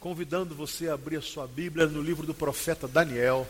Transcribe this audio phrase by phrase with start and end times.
[0.00, 3.48] convidando você a abrir a sua Bíblia no livro do profeta Daniel,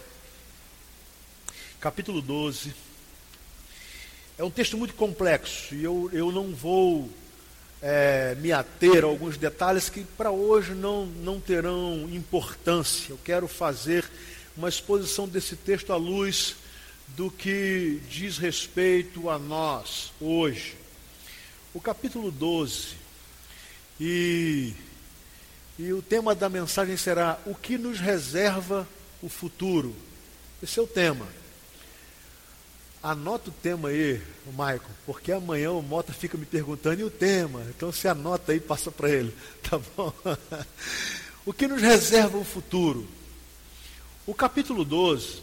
[1.78, 2.74] capítulo 12.
[4.38, 7.10] É um texto muito complexo e eu, eu não vou
[7.82, 13.12] é, me ater a alguns detalhes que para hoje não, não terão importância.
[13.12, 14.08] Eu quero fazer
[14.56, 16.56] uma exposição desse texto à luz
[17.08, 20.76] do que diz respeito a nós hoje.
[21.74, 22.96] O capítulo 12
[24.00, 24.72] e
[25.78, 28.86] e o tema da mensagem será: O que nos reserva
[29.22, 29.94] o futuro?
[30.60, 31.26] Esse é o tema.
[33.00, 34.20] Anota o tema aí,
[34.56, 37.64] Maicon, porque amanhã o Mota fica me perguntando e o tema.
[37.68, 40.12] Então você anota aí e passa para ele, tá bom?
[41.46, 43.06] o que nos reserva o futuro?
[44.26, 45.42] O capítulo 12,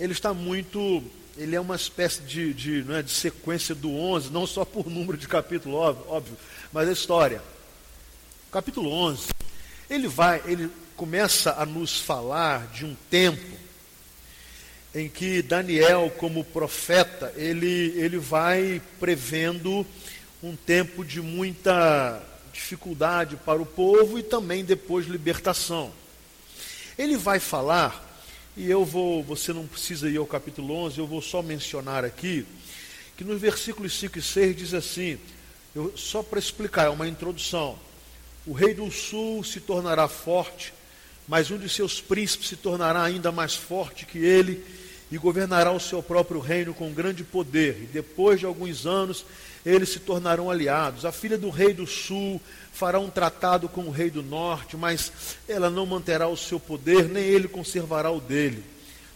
[0.00, 1.02] ele está muito.
[1.36, 5.16] Ele é uma espécie de, de, é, de sequência do 11, não só por número
[5.16, 6.36] de capítulo, óbvio, óbvio
[6.72, 7.40] mas a história.
[8.50, 9.28] Capítulo 11
[9.90, 13.58] ele vai, ele começa a nos falar de um tempo
[14.94, 19.84] em que Daniel, como profeta, ele, ele vai prevendo
[20.42, 25.92] um tempo de muita dificuldade para o povo e também depois libertação.
[26.96, 28.22] Ele vai falar,
[28.56, 32.46] e eu vou, você não precisa ir ao capítulo 11, eu vou só mencionar aqui,
[33.16, 35.18] que nos versículos 5 e 6 diz assim,
[35.74, 37.78] eu, só para explicar, é uma introdução.
[38.46, 40.72] O rei do sul se tornará forte,
[41.28, 44.64] mas um de seus príncipes se tornará ainda mais forte que ele
[45.12, 47.82] e governará o seu próprio reino com grande poder.
[47.82, 49.24] E depois de alguns anos,
[49.66, 51.04] eles se tornarão aliados.
[51.04, 52.40] A filha do rei do sul
[52.72, 55.12] fará um tratado com o rei do norte, mas
[55.48, 58.62] ela não manterá o seu poder, nem ele conservará o dele.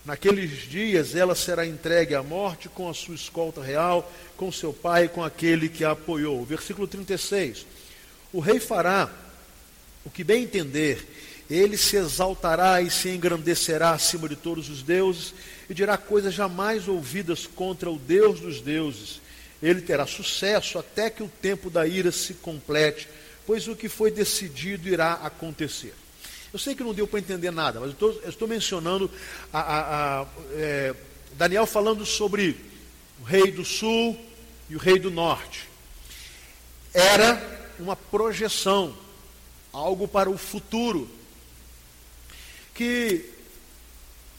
[0.04, 5.04] Naqueles dias ela será entregue à morte com a sua escolta real, com seu pai
[5.04, 6.44] e com aquele que a apoiou.
[6.44, 7.64] Versículo 36.
[8.34, 9.08] O rei fará
[10.04, 11.06] o que bem entender,
[11.48, 15.32] ele se exaltará e se engrandecerá acima de todos os deuses
[15.70, 19.20] e dirá coisas jamais ouvidas contra o Deus dos deuses.
[19.62, 23.06] Ele terá sucesso até que o tempo da ira se complete,
[23.46, 25.94] pois o que foi decidido irá acontecer.
[26.52, 29.08] Eu sei que não deu para entender nada, mas eu estou, eu estou mencionando
[29.52, 30.92] a, a, a, é,
[31.34, 32.56] Daniel falando sobre
[33.20, 34.18] o rei do sul
[34.68, 35.68] e o rei do norte.
[36.92, 38.96] Era uma projeção,
[39.72, 41.08] algo para o futuro,
[42.74, 43.30] que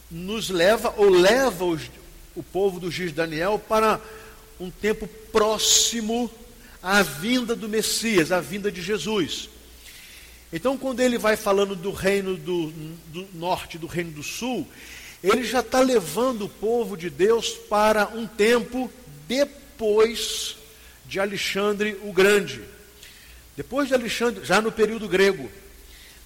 [0.09, 1.89] nos leva, ou leva os,
[2.35, 3.99] o povo do Giz Daniel para
[4.59, 6.29] um tempo próximo
[6.81, 9.49] à vinda do Messias, à vinda de Jesus.
[10.53, 12.71] Então, quando ele vai falando do reino do,
[13.07, 14.67] do norte, do reino do sul,
[15.23, 18.91] ele já está levando o povo de Deus para um tempo
[19.27, 20.55] depois
[21.05, 22.61] de Alexandre o Grande.
[23.55, 25.49] Depois de Alexandre, já no período grego,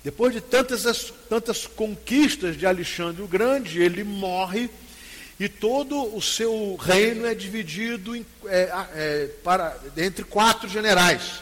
[0.03, 4.69] depois de tantas, tantas conquistas de Alexandre o Grande, ele morre
[5.39, 11.41] e todo o seu reino é dividido em, é, é, para, entre quatro generais.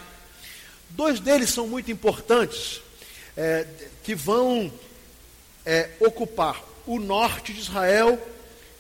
[0.90, 2.82] Dois deles são muito importantes,
[3.36, 3.66] é,
[4.04, 4.72] que vão
[5.66, 8.20] é, ocupar o norte de Israel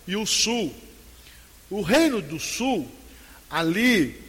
[0.07, 0.73] e o sul.
[1.69, 2.90] O reino do sul,
[3.50, 4.22] ali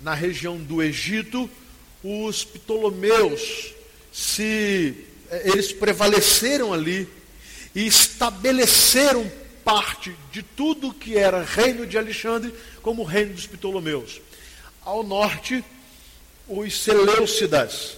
[0.00, 1.48] na região do Egito,
[2.02, 3.72] os Ptolomeus
[4.12, 7.08] se eh, eles prevaleceram ali
[7.74, 9.30] e estabeleceram
[9.64, 12.52] parte de tudo que era reino de Alexandre
[12.82, 14.20] como reino dos Ptolomeus.
[14.84, 15.64] Ao norte,
[16.48, 17.96] os Seleucidas.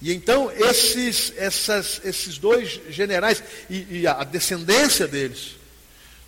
[0.00, 5.56] E então esses, essas, esses dois generais e, e, a descendência deles,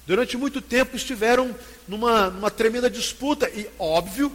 [0.07, 1.55] durante muito tempo estiveram
[1.89, 3.51] numa, numa tremenda disputa.
[3.51, 4.33] E óbvio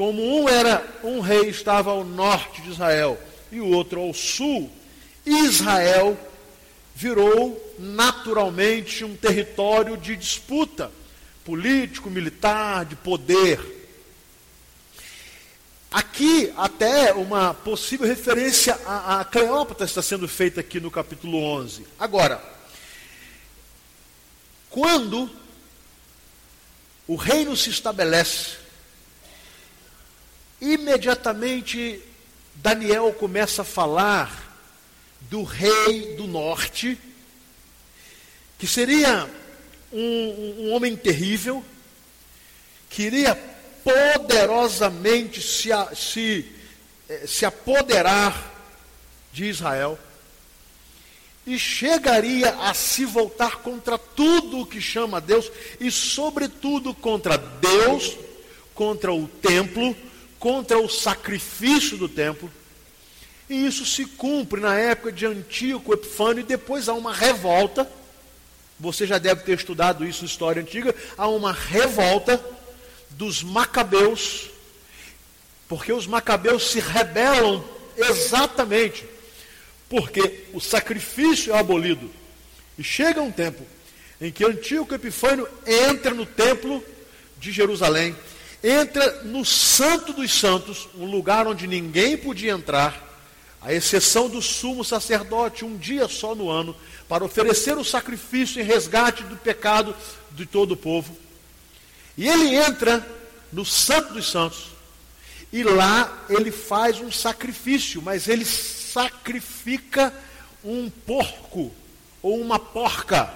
[0.00, 3.20] como um era um rei estava ao norte de Israel
[3.52, 4.72] e o outro ao sul,
[5.26, 6.18] Israel
[6.94, 10.90] virou naturalmente um território de disputa
[11.44, 13.60] político, militar, de poder.
[15.90, 21.84] Aqui, até uma possível referência a, a Cleópatra está sendo feita aqui no capítulo 11.
[21.98, 22.42] Agora,
[24.70, 25.28] quando
[27.06, 28.69] o reino se estabelece,
[30.60, 32.02] Imediatamente,
[32.54, 34.50] Daniel começa a falar
[35.22, 36.98] do rei do norte,
[38.58, 39.28] que seria
[39.92, 41.64] um, um homem terrível,
[42.90, 43.34] que iria
[43.82, 46.52] poderosamente se, se,
[47.08, 48.52] eh, se apoderar
[49.32, 49.98] de Israel
[51.46, 57.38] e chegaria a se voltar contra tudo o que chama a Deus e, sobretudo, contra
[57.38, 58.16] Deus,
[58.74, 59.96] contra o templo,
[60.40, 62.50] contra o sacrifício do templo,
[63.48, 67.90] E isso se cumpre na época de Antíoco Epifânio, e depois há uma revolta.
[68.78, 70.94] Você já deve ter estudado isso na história antiga.
[71.18, 72.40] Há uma revolta
[73.10, 74.50] dos macabeus,
[75.68, 77.64] porque os macabeus se rebelam
[77.96, 79.04] exatamente
[79.90, 82.08] porque o sacrifício é abolido.
[82.78, 83.66] E chega um tempo
[84.20, 86.82] em que Antíoco Epifânio entra no templo
[87.38, 88.14] de Jerusalém,
[88.62, 93.08] entra no Santo dos Santos, um lugar onde ninguém podia entrar,
[93.60, 96.74] à exceção do sumo sacerdote, um dia só no ano,
[97.08, 99.94] para oferecer o sacrifício em resgate do pecado
[100.32, 101.16] de todo o povo.
[102.16, 103.06] E ele entra
[103.52, 104.68] no Santo dos Santos,
[105.52, 110.14] e lá ele faz um sacrifício, mas ele sacrifica
[110.64, 111.72] um porco
[112.22, 113.32] ou uma porca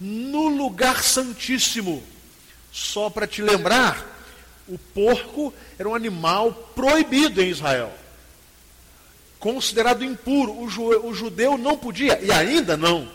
[0.00, 2.02] no lugar santíssimo.
[2.72, 4.17] Só para te lembrar,
[4.68, 7.92] o porco era um animal proibido em Israel,
[9.38, 10.52] considerado impuro.
[10.60, 13.08] O, judeu não podia, e ainda não,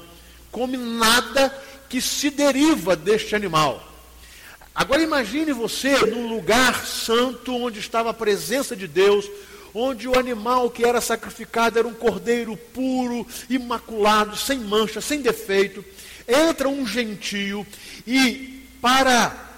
[0.51, 1.55] come nada
[1.87, 3.91] que se deriva deste animal.
[4.73, 9.29] Agora imagine você num lugar santo onde estava a presença de Deus,
[9.71, 15.85] onde o animal que era sacrificado era um cordeiro puro, imaculado, sem mancha, sem defeito.
[16.27, 17.65] Entra um gentio
[18.07, 19.52] e, para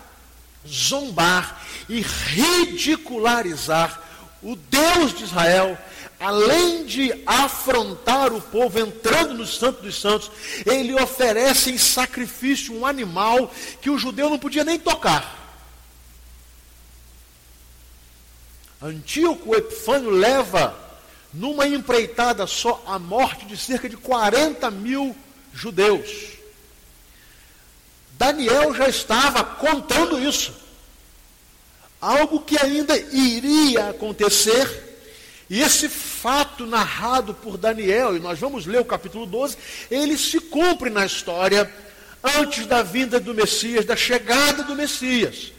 [0.68, 4.02] zombar e ridicularizar
[4.42, 5.78] o Deus de Israel,
[6.20, 10.32] além de afrontar o povo entrando no Santo dos Santos,
[10.66, 13.52] ele oferece em sacrifício um animal
[13.82, 15.44] que o judeu não podia nem tocar.
[18.82, 20.78] Antíoco Epifânio leva
[21.34, 25.16] numa empreitada só a morte de cerca de 40 mil
[25.54, 26.35] judeus.
[28.18, 30.54] Daniel já estava contando isso.
[32.00, 34.84] Algo que ainda iria acontecer.
[35.50, 39.58] E esse fato narrado por Daniel, e nós vamos ler o capítulo 12,
[39.92, 41.72] ele se cumpre na história
[42.24, 45.52] antes da vinda do Messias, da chegada do Messias.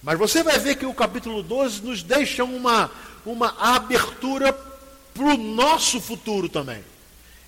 [0.00, 2.88] Mas você vai ver que o capítulo 12 nos deixa uma,
[3.26, 6.84] uma abertura para o nosso futuro também.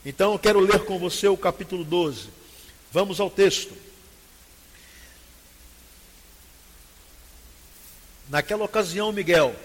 [0.05, 2.29] Então eu quero ler com você o capítulo 12.
[2.91, 3.73] Vamos ao texto.
[8.31, 9.57] Naquela ocasião, Miguel,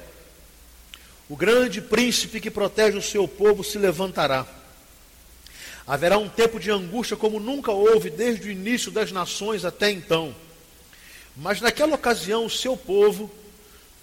[1.30, 4.44] o grande príncipe que protege o seu povo, se levantará.
[5.86, 10.36] Haverá um tempo de angústia como nunca houve desde o início das nações até então.
[11.38, 13.30] Mas naquela ocasião, o seu povo,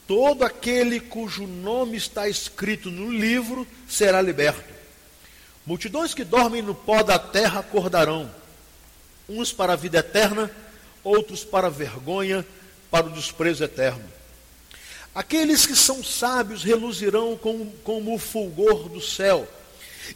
[0.07, 4.73] todo aquele cujo nome está escrito no livro, será liberto.
[5.67, 8.33] Multidões que dormem no pó da terra acordarão,
[9.29, 10.49] uns para a vida eterna,
[11.03, 12.47] outros para a vergonha,
[12.93, 14.12] para o desprezo eterno.
[15.15, 19.47] Aqueles que são sábios reluzirão como, como o fulgor do céu,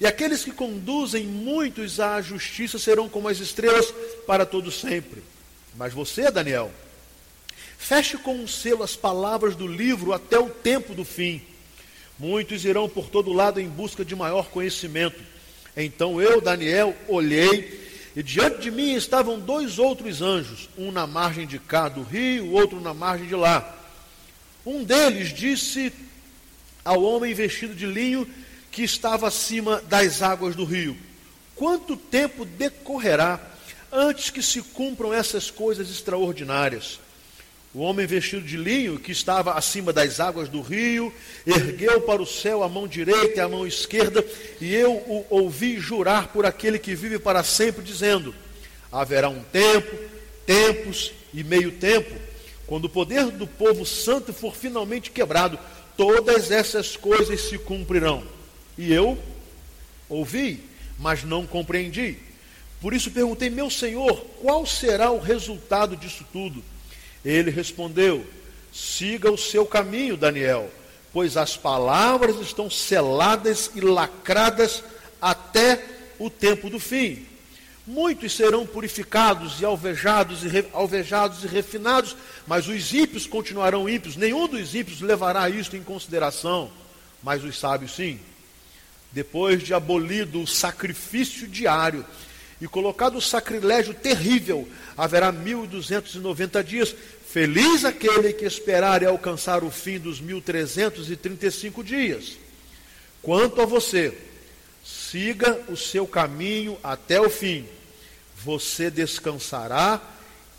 [0.01, 3.93] e aqueles que conduzem muitos à justiça serão como as estrelas
[4.27, 5.23] para todo sempre.
[5.77, 6.73] Mas você, Daniel,
[7.79, 11.43] Feche com um selo as palavras do livro até o tempo do fim.
[12.19, 15.23] Muitos irão por todo lado em busca de maior conhecimento.
[15.77, 21.47] Então eu, Daniel, olhei, e diante de mim estavam dois outros anjos, um na margem
[21.47, 23.76] de cá do rio, outro na margem de lá.
[24.67, 25.93] Um deles disse
[26.85, 28.29] ao homem vestido de linho
[28.73, 30.97] que estava acima das águas do rio:
[31.55, 33.41] Quanto tempo decorrerá
[33.93, 36.99] antes que se cumpram essas coisas extraordinárias?
[37.73, 41.15] O homem vestido de linho, que estava acima das águas do rio,
[41.47, 44.25] ergueu para o céu a mão direita e a mão esquerda,
[44.61, 48.35] e eu o ouvi jurar por aquele que vive para sempre, dizendo:
[48.91, 49.95] Haverá um tempo,
[50.45, 52.26] tempos e meio tempo,
[52.67, 55.59] quando o poder do povo santo for finalmente quebrado,
[55.97, 58.25] todas essas coisas se cumprirão.
[58.77, 59.17] E eu
[60.09, 60.63] ouvi,
[60.99, 62.19] mas não compreendi.
[62.81, 66.63] Por isso perguntei, meu Senhor, qual será o resultado disso tudo?
[67.25, 68.27] Ele respondeu:
[68.73, 70.71] Siga o seu caminho, Daniel,
[71.13, 74.85] pois as palavras estão seladas e lacradas
[75.21, 75.83] até
[76.19, 77.27] o tempo do fim.
[77.87, 82.17] Muitos serão purificados e alvejados e, re, alvejados e refinados,
[82.47, 84.17] mas os ímpios continuarão ímpios.
[84.17, 86.71] Nenhum dos ímpios levará isto em consideração,
[87.23, 88.19] mas os sábios sim.
[89.13, 92.05] Depois de abolido o sacrifício diário
[92.61, 96.95] e colocado o sacrilégio terrível, haverá 1290 dias
[97.37, 102.39] Feliz aquele que esperar e alcançar o fim dos 1335 dias.
[103.21, 104.17] Quanto a você,
[104.87, 107.69] siga o seu caminho até o fim.
[108.45, 110.01] Você descansará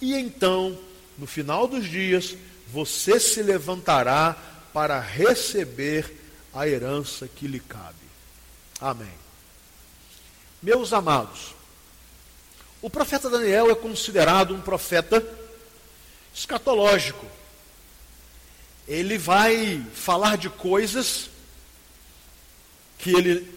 [0.01, 0.77] e então,
[1.17, 2.35] no final dos dias,
[2.67, 4.35] você se levantará
[4.73, 6.13] para receber
[6.53, 7.95] a herança que lhe cabe.
[8.81, 9.13] Amém.
[10.61, 11.55] Meus amados,
[12.81, 15.25] o profeta Daniel é considerado um profeta
[16.33, 17.25] escatológico.
[18.87, 21.29] Ele vai falar de coisas
[22.97, 23.56] que ele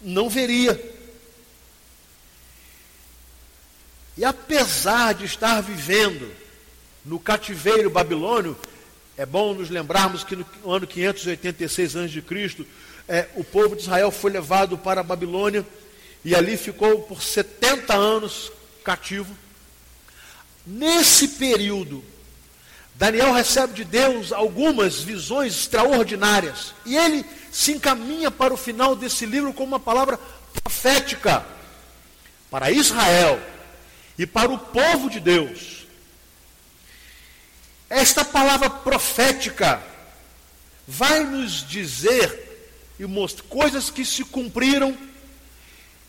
[0.00, 0.80] não veria.
[4.16, 6.32] E apesar de estar vivendo
[7.04, 8.56] no cativeiro babilônio,
[9.16, 12.66] é bom nos lembrarmos que no ano 586 a.C.,
[13.08, 15.64] é, o povo de Israel foi levado para a Babilônia
[16.24, 18.50] e ali ficou por 70 anos
[18.82, 19.36] cativo.
[20.66, 22.02] Nesse período,
[22.98, 29.26] Daniel recebe de Deus algumas visões extraordinárias e ele se encaminha para o final desse
[29.26, 30.18] livro com uma palavra
[30.62, 31.44] profética
[32.50, 33.38] para Israel
[34.18, 35.86] e para o povo de Deus.
[37.90, 39.82] Esta palavra profética
[40.88, 44.96] vai nos dizer e mostrar coisas que se cumpriram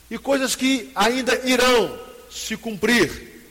[0.10, 2.00] e coisas que ainda irão
[2.32, 3.44] se cumprir.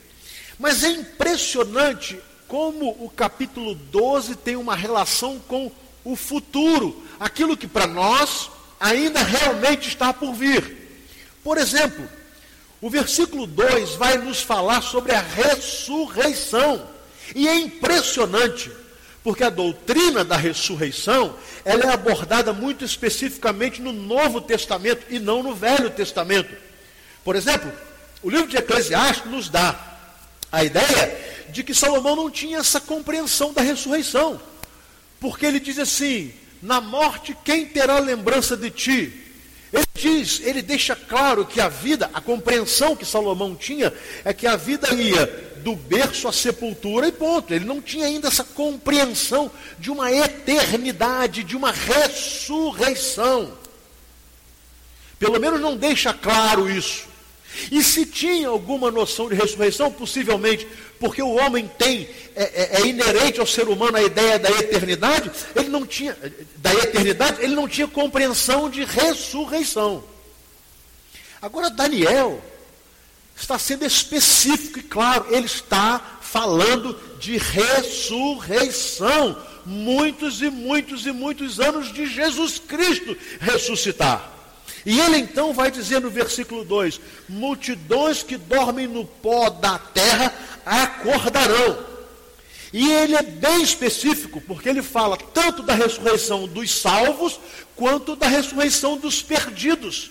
[0.58, 5.70] Mas é impressionante como o capítulo 12 tem uma relação com
[6.04, 10.76] o futuro, aquilo que para nós ainda realmente está por vir.
[11.42, 12.08] Por exemplo,
[12.80, 16.86] o versículo 2 vai nos falar sobre a ressurreição.
[17.34, 18.70] E é impressionante,
[19.24, 25.42] porque a doutrina da ressurreição, ela é abordada muito especificamente no Novo Testamento e não
[25.42, 26.54] no Velho Testamento.
[27.24, 27.72] Por exemplo,
[28.22, 29.74] o livro de Eclesiastes nos dá
[30.52, 34.40] a ideia de que Salomão não tinha essa compreensão da ressurreição.
[35.20, 39.22] Porque ele diz assim: na morte, quem terá lembrança de ti?
[39.72, 43.92] Ele diz, ele deixa claro que a vida, a compreensão que Salomão tinha,
[44.24, 45.26] é que a vida ia
[45.58, 47.52] do berço à sepultura e ponto.
[47.52, 53.52] Ele não tinha ainda essa compreensão de uma eternidade, de uma ressurreição.
[55.18, 57.06] Pelo menos não deixa claro isso.
[57.70, 60.66] E se tinha alguma noção de ressurreição, possivelmente
[60.98, 65.30] porque o homem tem, é, é, é, inerente ao ser humano a ideia da eternidade,
[65.54, 66.16] ele não tinha,
[66.56, 70.02] da eternidade, ele não tinha compreensão de ressurreição.
[71.40, 72.42] Agora, Daniel
[73.36, 79.36] está sendo específico e claro, ele está falando de ressurreição.
[79.64, 84.35] Muitos e muitos e muitos anos de Jesus Cristo ressuscitar.
[84.86, 90.32] E ele então vai dizer no versículo 2: multidões que dormem no pó da terra
[90.64, 91.96] acordarão.
[92.72, 97.40] E ele é bem específico, porque ele fala tanto da ressurreição dos salvos,
[97.74, 100.10] quanto da ressurreição dos perdidos.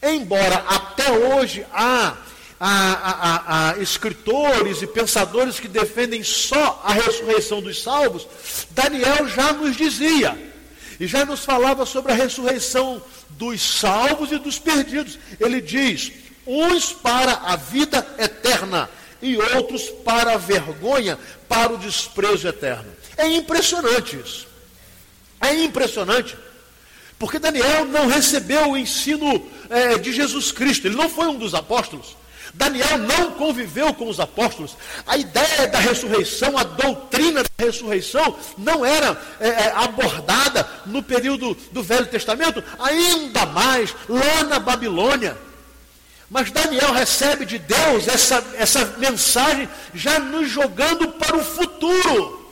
[0.00, 2.16] Embora até hoje há,
[2.60, 8.28] há, há, há, escritores e pensadores que defendem só a ressurreição dos salvos,
[8.70, 10.38] Daniel já nos dizia,
[11.00, 15.18] e já nos falava sobre a ressurreição dos salvos e dos perdidos.
[15.38, 16.12] Ele diz:
[16.46, 18.88] uns para a vida eterna
[19.20, 21.18] e outros para a vergonha,
[21.48, 22.90] para o desprezo eterno.
[23.16, 24.46] É impressionante isso.
[25.40, 26.36] É impressionante.
[27.18, 31.52] Porque Daniel não recebeu o ensino é, de Jesus Cristo, ele não foi um dos
[31.52, 32.16] apóstolos.
[32.54, 34.76] Daniel não conviveu com os apóstolos.
[35.06, 41.54] A ideia da ressurreição, a doutrina da ressurreição, não era é, é, abordada no período
[41.72, 45.36] do Velho Testamento, ainda mais lá na Babilônia.
[46.30, 52.46] Mas Daniel recebe de Deus essa, essa mensagem já nos jogando para o futuro,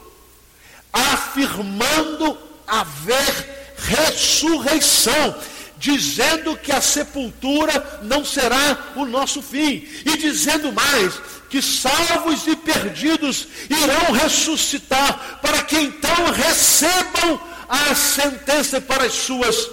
[0.93, 5.37] afirmando haver ressurreição
[5.79, 12.57] dizendo que a sepultura não será o nosso fim, e dizendo mais, que salvos e
[12.57, 19.69] perdidos irão ressuscitar, para que então recebam a sentença para as suas,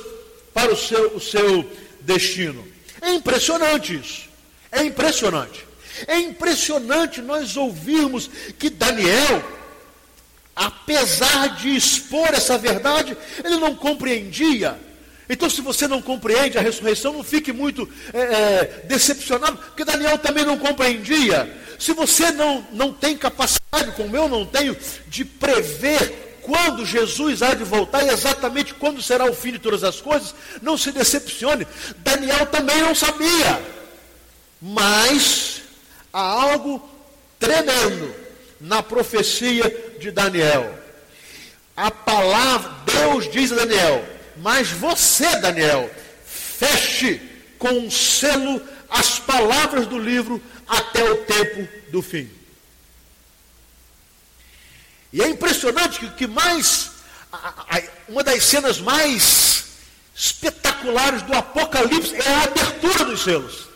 [0.53, 1.69] para o seu, o seu
[2.01, 2.67] destino.
[3.01, 4.29] É impressionante isso.
[4.71, 5.65] É impressionante.
[6.07, 9.43] É impressionante nós ouvirmos que Daniel,
[10.55, 14.79] apesar de expor essa verdade, ele não compreendia
[15.29, 20.17] então, se você não compreende a ressurreição, não fique muito é, é, decepcionado, porque Daniel
[20.17, 21.61] também não compreendia.
[21.79, 24.75] Se você não, não tem capacidade, como eu não tenho,
[25.07, 29.83] de prever quando Jesus há de voltar e exatamente quando será o fim de todas
[29.83, 31.65] as coisas, não se decepcione.
[31.97, 33.61] Daniel também não sabia.
[34.61, 35.61] Mas
[36.11, 36.89] há algo
[37.39, 38.13] tremendo
[38.59, 40.77] na profecia de Daniel.
[41.75, 45.89] A palavra, Deus diz a Daniel: mas você, Daniel,
[46.25, 47.21] feche
[47.57, 52.29] com um selo as palavras do livro até o tempo do fim.
[55.11, 56.91] E é impressionante que o que mais.
[58.07, 59.65] Uma das cenas mais
[60.15, 63.67] espetaculares do Apocalipse é a abertura dos selos.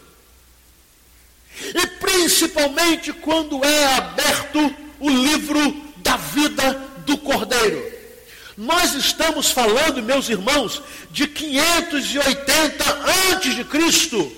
[1.59, 5.59] E principalmente quando é aberto o livro
[5.97, 6.73] da vida
[7.05, 7.96] do Cordeiro.
[8.57, 12.83] Nós estamos falando, meus irmãos, de 580
[13.31, 14.35] antes de Cristo.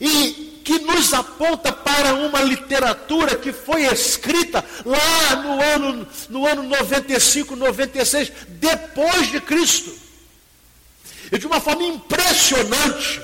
[0.00, 6.62] E que nos aponta para uma literatura que foi escrita lá no ano, no ano
[6.62, 9.94] 95, 96, depois de Cristo.
[11.30, 13.20] E de uma forma impressionante.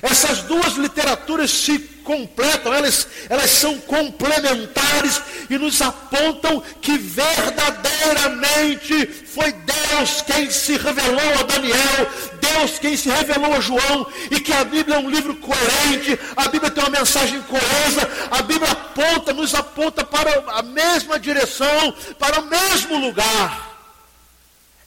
[0.00, 9.52] Essas duas literaturas se completam, elas, elas são complementares e nos apontam que verdadeiramente foi
[9.52, 14.64] Deus quem se revelou a Daniel, Deus quem se revelou a João, e que a
[14.64, 19.54] Bíblia é um livro coerente, a Bíblia tem uma mensagem coesa, a Bíblia aponta, nos
[19.54, 23.70] aponta para a mesma direção, para o mesmo lugar.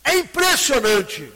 [0.04, 1.32] É impressionante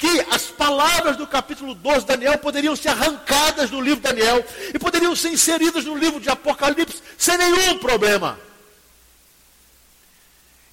[0.00, 4.42] que as palavras do capítulo 12 de Daniel poderiam ser arrancadas do livro de Daniel
[4.72, 8.40] e poderiam ser inseridas no livro de Apocalipse sem nenhum problema.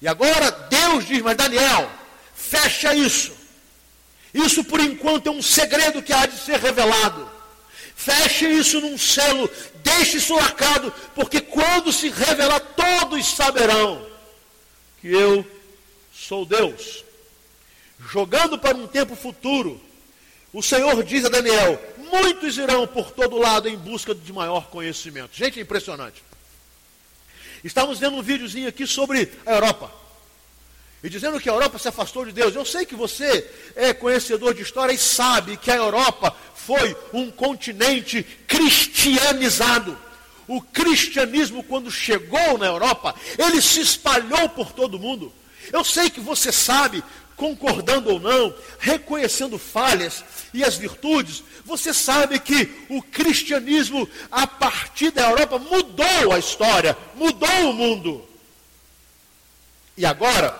[0.00, 1.90] E agora Deus diz, mas Daniel,
[2.34, 3.32] fecha isso.
[4.32, 7.30] Isso por enquanto é um segredo que há de ser revelado.
[7.94, 9.50] Feche isso num selo,
[9.84, 14.06] deixe isso lacrado, porque quando se revelar, todos saberão
[15.02, 15.44] que eu
[16.14, 17.07] sou Deus
[17.98, 19.80] jogando para um tempo futuro,
[20.52, 25.36] o Senhor diz a Daniel: muitos irão por todo lado em busca de maior conhecimento.
[25.36, 26.22] Gente, é impressionante.
[27.62, 29.92] Estamos vendo um videozinho aqui sobre a Europa.
[31.02, 32.54] E dizendo que a Europa se afastou de Deus.
[32.54, 37.30] Eu sei que você é conhecedor de história e sabe que a Europa foi um
[37.30, 39.96] continente cristianizado.
[40.48, 45.32] O cristianismo, quando chegou na Europa, ele se espalhou por todo o mundo.
[45.72, 47.04] Eu sei que você sabe
[47.38, 55.12] concordando ou não, reconhecendo falhas e as virtudes, você sabe que o cristianismo, a partir
[55.12, 58.28] da Europa, mudou a história, mudou o mundo.
[59.96, 60.58] E agora,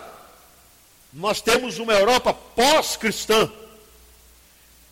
[1.13, 3.51] nós temos uma Europa pós-cristã,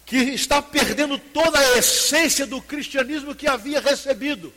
[0.05, 4.53] que está perdendo toda a essência do cristianismo que havia recebido.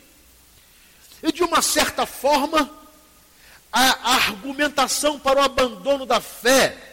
[1.22, 2.70] E de uma certa forma,
[3.72, 6.89] a argumentação para o abandono da fé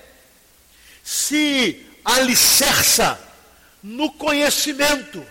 [1.07, 3.17] se alicerça
[3.81, 5.25] no conhecimento,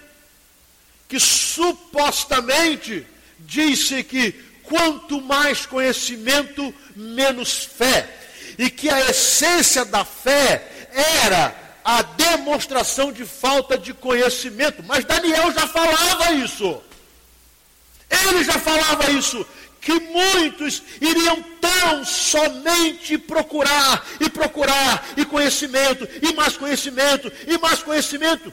[1.07, 3.07] que supostamente
[3.41, 8.09] disse que quanto mais conhecimento, menos fé,
[8.57, 14.83] e que a essência da fé era a demonstração de falta de conhecimento.
[14.83, 16.83] Mas Daniel já falava isso.
[18.09, 19.47] Ele já falava isso
[19.87, 27.85] que muitos iriam tão somente procurar e procurar e conhecimento e mais conhecimento e mais
[27.85, 28.53] conhecimento.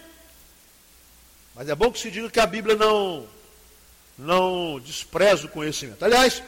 [1.56, 3.28] Mas é bom que se diga que a Bíblia não
[4.16, 6.06] não despreza o conhecimento.
[6.06, 6.44] Aliás,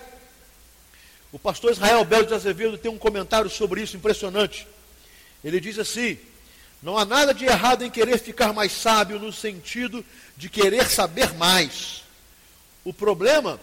[1.31, 4.67] o pastor Israel Belo de Azevedo tem um comentário sobre isso impressionante.
[5.43, 6.15] Ele diz assim:
[6.83, 10.05] não há nada de errado em querer ficar mais sábio no sentido
[10.37, 12.03] de querer saber mais.
[12.83, 13.59] O problema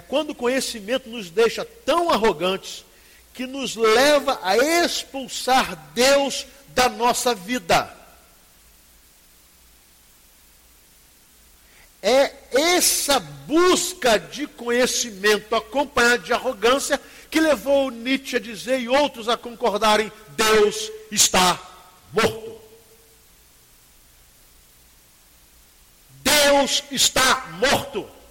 [0.00, 2.84] quando o conhecimento nos deixa tão arrogantes
[3.34, 7.94] que nos leva a expulsar Deus da nossa vida.
[12.02, 17.00] É essa busca de conhecimento acompanhada de arrogância
[17.30, 21.60] que levou Nietzsche a dizer e outros a concordarem: Deus está
[22.12, 22.60] morto.
[26.22, 28.21] Deus está morto.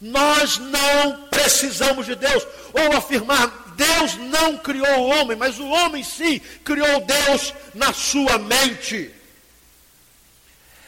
[0.00, 2.46] Nós não precisamos de Deus.
[2.72, 8.38] Ou afirmar, Deus não criou o homem, mas o homem sim criou Deus na sua
[8.38, 9.10] mente.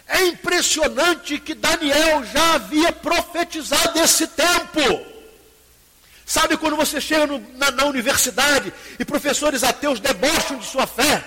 [0.07, 5.07] É impressionante que Daniel já havia profetizado esse tempo.
[6.25, 11.23] Sabe quando você chega no, na, na universidade e professores ateus debocham de sua fé?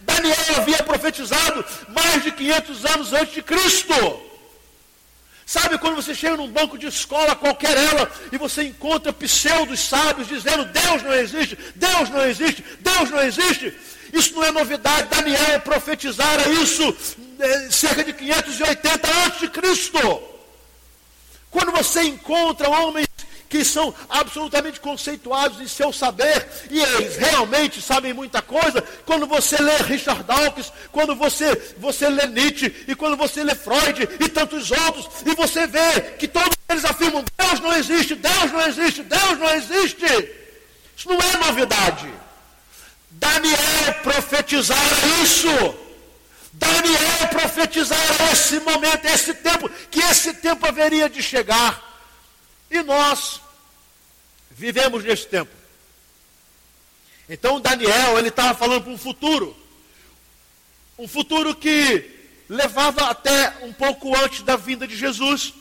[0.00, 3.94] Daniel havia profetizado mais de 500 anos antes de Cristo.
[5.46, 10.28] Sabe quando você chega num banco de escola, qualquer ela, e você encontra pseudos sábios
[10.28, 13.74] dizendo: Deus não existe, Deus não existe, Deus não existe.
[14.12, 15.08] Isso não é novidade.
[15.08, 16.96] Daniel profetizara isso
[17.38, 19.50] é, cerca de 580 a.C.
[21.50, 23.06] Quando você encontra homens
[23.48, 28.82] que são absolutamente conceituados em seu saber, e eles realmente sabem muita coisa.
[29.06, 34.08] Quando você lê Richard Dawkins, quando você, você lê Nietzsche, e quando você lê Freud
[34.20, 38.60] e tantos outros, e você vê que todos eles afirmam: Deus não existe, Deus não
[38.66, 40.06] existe, Deus não existe.
[40.96, 42.08] Isso não é novidade.
[43.10, 45.48] Daniel profetizara isso.
[46.52, 51.93] Daniel profetizara esse momento, esse tempo, que esse tempo haveria de chegar.
[52.74, 53.40] E nós
[54.50, 55.52] vivemos nesse tempo.
[57.28, 59.56] Então Daniel, ele estava falando para um futuro.
[60.98, 62.04] Um futuro que
[62.48, 65.54] levava até um pouco antes da vinda de Jesus.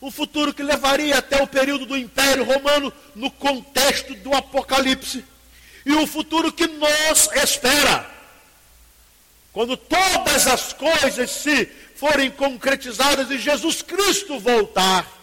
[0.00, 5.22] Um futuro que levaria até o período do Império Romano no contexto do Apocalipse.
[5.84, 8.10] E um futuro que nos espera.
[9.52, 11.66] Quando todas as coisas se
[11.96, 15.15] forem concretizadas e Jesus Cristo voltar.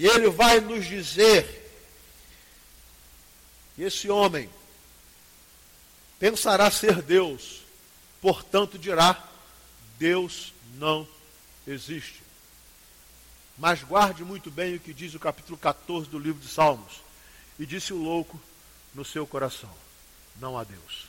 [0.00, 1.60] E ele vai nos dizer
[3.78, 4.48] esse homem
[6.18, 7.60] pensará ser Deus,
[8.18, 9.22] portanto dirá:
[9.98, 11.06] Deus não
[11.66, 12.22] existe.
[13.58, 17.02] Mas guarde muito bem o que diz o capítulo 14 do livro de Salmos.
[17.58, 18.40] E disse o louco
[18.94, 19.70] no seu coração:
[20.36, 21.08] Não há Deus.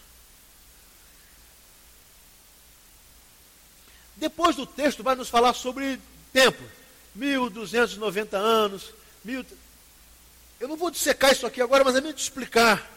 [4.18, 5.98] Depois do texto vai nos falar sobre
[6.34, 6.81] tempo.
[7.16, 8.94] 1290 anos.
[9.24, 9.46] Mil...
[10.60, 12.90] Eu não vou dissecar isso aqui agora, mas é meio de explicar.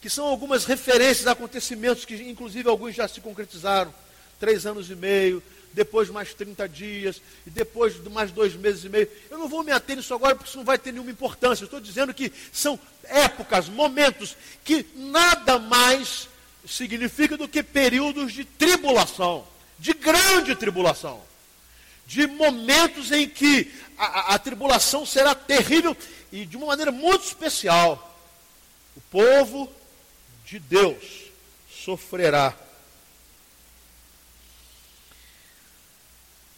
[0.00, 3.94] Que são algumas referências a acontecimentos que, inclusive, alguns já se concretizaram.
[4.38, 8.88] Três anos e meio, depois mais 30 dias, e depois de mais dois meses e
[8.88, 9.08] meio.
[9.30, 11.64] Eu não vou me ater nisso agora, porque isso não vai ter nenhuma importância.
[11.64, 16.28] Estou dizendo que são épocas, momentos, que nada mais
[16.66, 19.46] significa do que períodos de tribulação,
[19.78, 21.22] de grande tribulação
[22.06, 25.96] de momentos em que a, a, tribulação será terrível
[26.30, 28.20] e de uma maneira muito especial.
[28.96, 29.72] O povo
[30.44, 31.24] de Deus
[31.70, 32.54] sofrerá.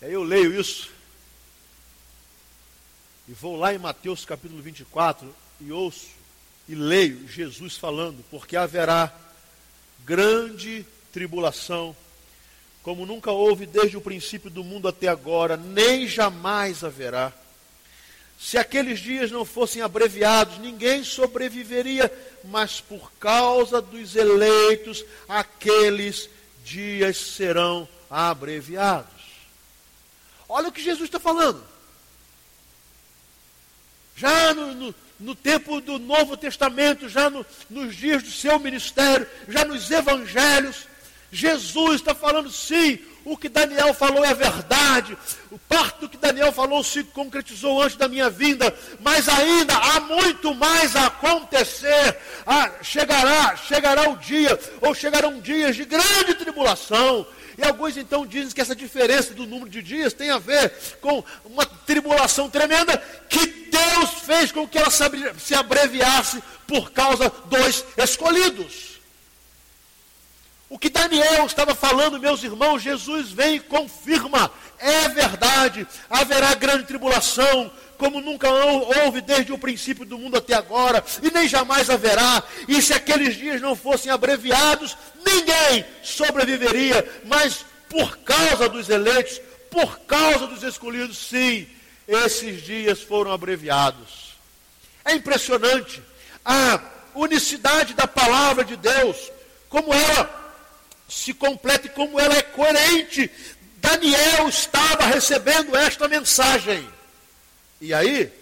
[0.02, 0.90] Aí eu leio isso
[3.28, 6.10] e vou lá em Mateus capítulo 24 e ouço
[6.68, 9.12] e leio Jesus falando, porque haverá
[10.04, 11.96] grande tribulação
[12.86, 17.32] como nunca houve desde o princípio do mundo até agora, nem jamais haverá.
[18.38, 22.08] Se aqueles dias não fossem abreviados, ninguém sobreviveria,
[22.44, 26.30] mas por causa dos eleitos, aqueles
[26.64, 29.10] dias serão abreviados.
[30.48, 31.64] Olha o que Jesus está falando.
[34.14, 39.26] Já no, no, no, tempo do Novo Testamento, já no, nos dias do seu ministério,
[39.48, 40.86] já nos evangelhos,
[41.30, 45.18] Jesus está falando sim, o que Daniel falou é verdade.
[45.50, 50.00] O parto do que Daniel falou se concretizou antes da minha vinda, mas ainda há
[50.00, 52.16] muito mais a acontecer.
[52.46, 57.26] Ah, chegará, chegará o dia, ou chegarão dias de grande tribulação.
[57.58, 61.24] E alguns então dizem que essa diferença do número de dias tem a ver com
[61.44, 62.96] uma tribulação tremenda
[63.28, 68.95] que Deus fez com que ela se abreviasse por causa dos escolhidos.
[70.68, 74.50] O que Daniel estava falando, meus irmãos, Jesus vem e confirma.
[74.78, 81.02] É verdade, haverá grande tribulação, como nunca houve desde o princípio do mundo até agora,
[81.22, 82.42] e nem jamais haverá.
[82.66, 87.22] E se aqueles dias não fossem abreviados, ninguém sobreviveria.
[87.24, 91.66] Mas por causa dos eleitos, por causa dos escolhidos, sim,
[92.08, 94.36] esses dias foram abreviados.
[95.04, 96.02] É impressionante
[96.44, 96.80] a
[97.14, 99.30] unicidade da palavra de Deus,
[99.68, 100.45] como ela
[101.08, 103.30] se completa e como ela é coerente.
[103.76, 106.88] Daniel estava recebendo esta mensagem.
[107.80, 108.32] E aí,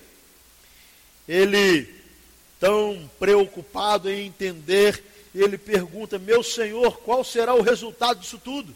[1.28, 1.92] ele,
[2.58, 5.02] tão preocupado em entender,
[5.34, 8.74] ele pergunta: Meu senhor, qual será o resultado disso tudo?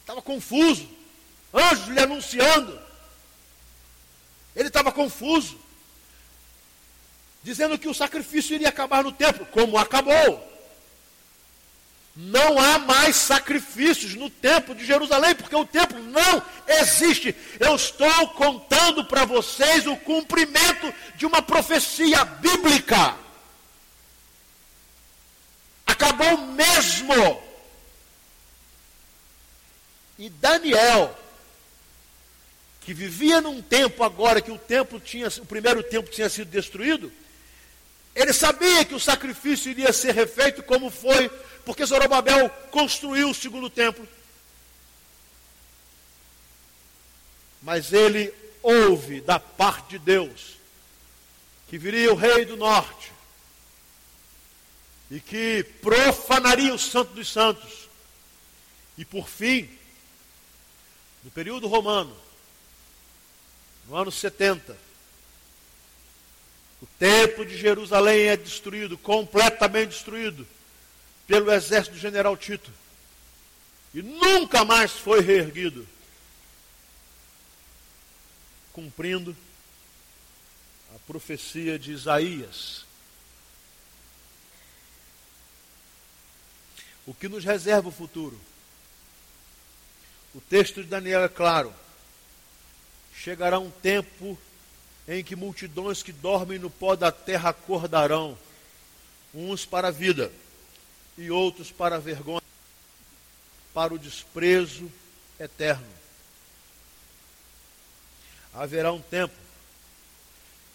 [0.00, 0.88] Estava confuso,
[1.52, 2.80] anjos lhe anunciando.
[4.56, 5.58] Ele estava confuso,
[7.42, 10.48] dizendo que o sacrifício iria acabar no templo, como acabou.
[12.20, 17.32] Não há mais sacrifícios no templo de Jerusalém, porque o templo não existe.
[17.60, 23.14] Eu estou contando para vocês o cumprimento de uma profecia bíblica.
[25.86, 27.40] Acabou mesmo.
[30.18, 31.16] E Daniel,
[32.80, 37.12] que vivia num tempo agora que o templo tinha, o primeiro templo tinha sido destruído,
[38.18, 41.28] ele sabia que o sacrifício iria ser refeito como foi
[41.64, 44.06] porque Zorobabel construiu o segundo templo.
[47.62, 50.56] Mas ele ouve da parte de Deus
[51.68, 53.12] que viria o rei do norte
[55.08, 57.88] e que profanaria o santo dos santos.
[58.96, 59.70] E por fim,
[61.22, 62.16] no período romano,
[63.86, 64.87] no ano 70,
[66.80, 70.46] O templo de Jerusalém é destruído, completamente destruído,
[71.26, 72.70] pelo exército do general Tito.
[73.92, 75.86] E nunca mais foi reerguido.
[78.72, 79.36] Cumprindo
[80.94, 82.86] a profecia de Isaías.
[87.06, 88.38] O que nos reserva o futuro?
[90.34, 91.74] O texto de Daniel é claro.
[93.16, 94.38] Chegará um tempo
[95.08, 98.38] em que multidões que dormem no pó da terra acordarão,
[99.32, 100.30] uns para a vida
[101.16, 102.42] e outros para a vergonha,
[103.72, 104.92] para o desprezo
[105.40, 105.86] eterno.
[108.52, 109.34] Haverá um tempo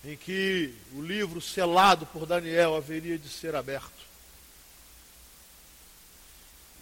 [0.04, 4.04] em que o livro selado por Daniel haveria de ser aberto.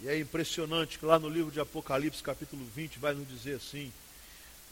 [0.02, 3.92] E é impressionante que lá no livro de Apocalipse, capítulo 20, vai nos dizer assim: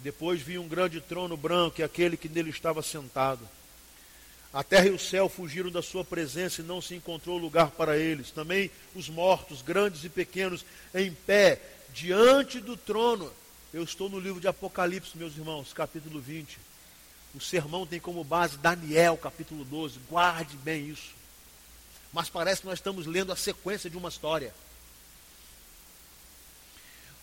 [0.03, 3.47] Depois vi um grande trono branco e aquele que nele estava sentado.
[4.53, 7.97] A terra e o céu fugiram da sua presença e não se encontrou lugar para
[7.97, 8.31] eles.
[8.31, 11.61] Também os mortos, grandes e pequenos, em pé,
[11.93, 13.33] diante do trono.
[13.73, 16.59] Eu estou no livro de Apocalipse, meus irmãos, capítulo 20.
[17.33, 20.01] O sermão tem como base Daniel, capítulo 12.
[20.09, 21.15] Guarde bem isso.
[22.13, 24.53] Mas parece que nós estamos lendo a sequência de uma história.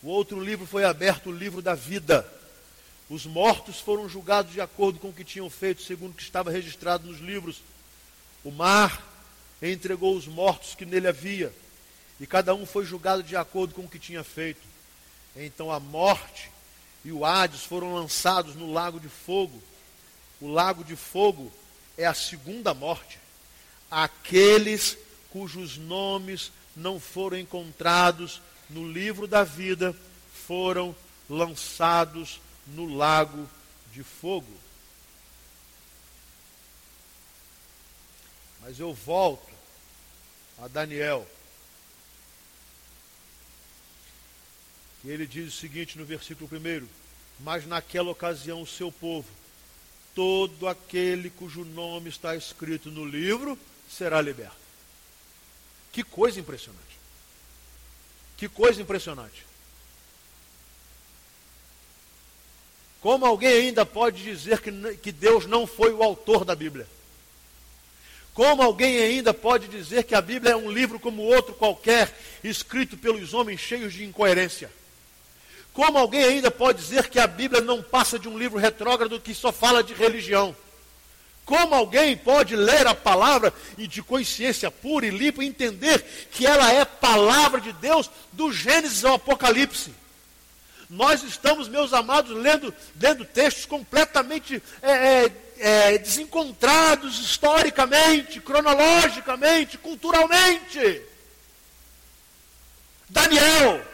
[0.01, 2.36] O outro livro foi aberto, o livro da vida.
[3.09, 6.51] Os mortos foram julgados de acordo com o que tinham feito, segundo o que estava
[6.51, 7.61] registrado nos livros.
[8.43, 9.01] O mar
[9.61, 11.53] entregou os mortos que nele havia,
[12.19, 14.61] e cada um foi julgado de acordo com o que tinha feito.
[15.35, 16.51] Então a morte
[17.05, 19.61] e o Hades foram lançados no lago de fogo.
[20.41, 21.51] O lago de fogo
[21.97, 23.19] é a segunda morte.
[23.89, 24.97] Aqueles
[25.29, 29.95] cujos nomes não foram encontrados no livro da vida
[30.47, 30.95] foram
[31.29, 33.47] lançados no lago
[33.91, 34.51] de fogo.
[38.61, 39.53] Mas eu volto
[40.59, 41.27] a Daniel.
[45.03, 46.87] E ele diz o seguinte no versículo 1:
[47.39, 49.29] Mas naquela ocasião o seu povo,
[50.13, 53.57] todo aquele cujo nome está escrito no livro,
[53.89, 54.57] será liberto.
[55.91, 56.99] Que coisa impressionante.
[58.35, 59.45] Que coisa impressionante.
[63.01, 66.87] Como alguém ainda pode dizer que, que Deus não foi o autor da Bíblia?
[68.33, 72.95] Como alguém ainda pode dizer que a Bíblia é um livro como outro qualquer, escrito
[72.95, 74.71] pelos homens cheios de incoerência?
[75.73, 79.33] Como alguém ainda pode dizer que a Bíblia não passa de um livro retrógrado que
[79.33, 80.55] só fala de religião?
[81.45, 86.71] Como alguém pode ler a palavra e de consciência pura e limpa entender que ela
[86.73, 89.91] é palavra de Deus do Gênesis ao Apocalipse?
[90.89, 101.01] Nós estamos, meus amados, lendo, lendo textos completamente é, é, é, desencontrados historicamente, cronologicamente, culturalmente.
[103.09, 103.85] Daniel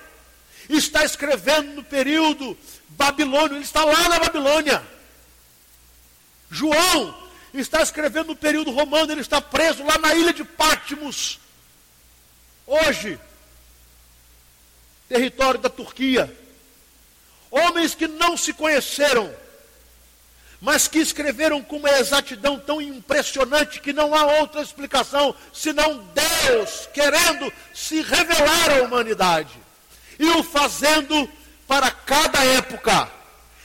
[0.70, 2.58] está escrevendo no período
[2.90, 4.84] babilônio, ele está lá na Babilônia.
[6.52, 11.40] João está escrevendo no período romano, ele está preso lá na ilha de Patmos.
[12.68, 13.20] Hoje,
[15.10, 16.43] território da Turquia.
[17.56, 19.32] Homens que não se conheceram,
[20.60, 26.90] mas que escreveram com uma exatidão tão impressionante que não há outra explicação senão Deus
[26.92, 29.54] querendo se revelar à humanidade
[30.18, 31.30] e o fazendo
[31.68, 33.08] para cada época,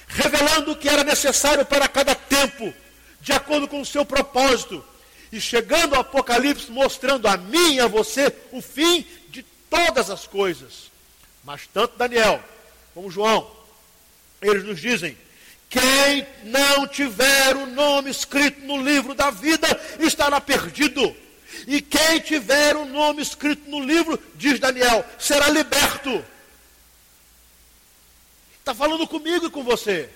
[0.07, 2.75] revelando o que era necessário para cada tempo
[3.23, 4.85] de acordo com o seu propósito.
[5.33, 10.27] E chegando ao Apocalipse, mostrando a mim e a você o fim de todas as
[10.27, 10.91] coisas.
[11.43, 12.43] Mas tanto Daniel
[12.93, 13.58] como João,
[14.41, 15.17] eles nos dizem:
[15.69, 19.69] quem não tiver o nome escrito no livro da vida
[20.01, 21.15] estará perdido.
[21.67, 26.25] E quem tiver o nome escrito no livro, diz Daniel, será liberto.
[28.59, 30.11] Está falando comigo e com você.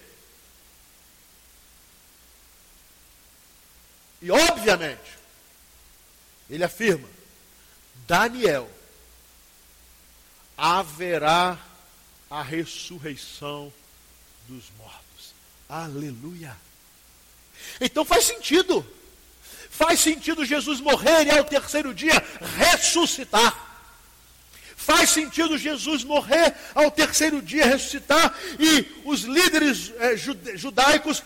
[4.20, 5.18] E, obviamente,
[6.48, 7.08] ele afirma:
[8.06, 8.70] Daniel,
[10.56, 11.58] haverá
[12.30, 13.72] a ressurreição
[14.48, 15.34] dos mortos.
[15.68, 16.56] Aleluia.
[17.80, 18.84] Então faz sentido.
[19.70, 22.22] Faz sentido Jesus morrer e ao terceiro dia
[22.58, 23.70] ressuscitar.
[24.76, 31.22] Faz sentido Jesus morrer ao terceiro dia ressuscitar e os líderes eh, judaicos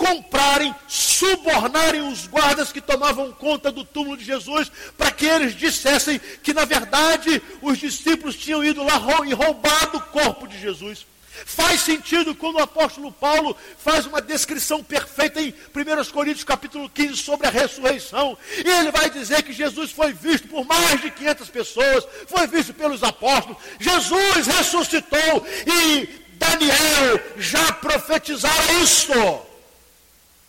[0.00, 6.18] comprarem, subornarem os guardas que tomavam conta do túmulo de Jesus, para que eles dissessem
[6.42, 11.04] que, na verdade, os discípulos tinham ido lá e roubado o corpo de Jesus.
[11.44, 17.16] Faz sentido quando o apóstolo Paulo faz uma descrição perfeita em 1 Coríntios capítulo 15
[17.16, 18.36] sobre a ressurreição.
[18.64, 22.74] E ele vai dizer que Jesus foi visto por mais de 500 pessoas, foi visto
[22.74, 23.58] pelos apóstolos.
[23.78, 29.12] Jesus ressuscitou e Daniel já profetizara isso.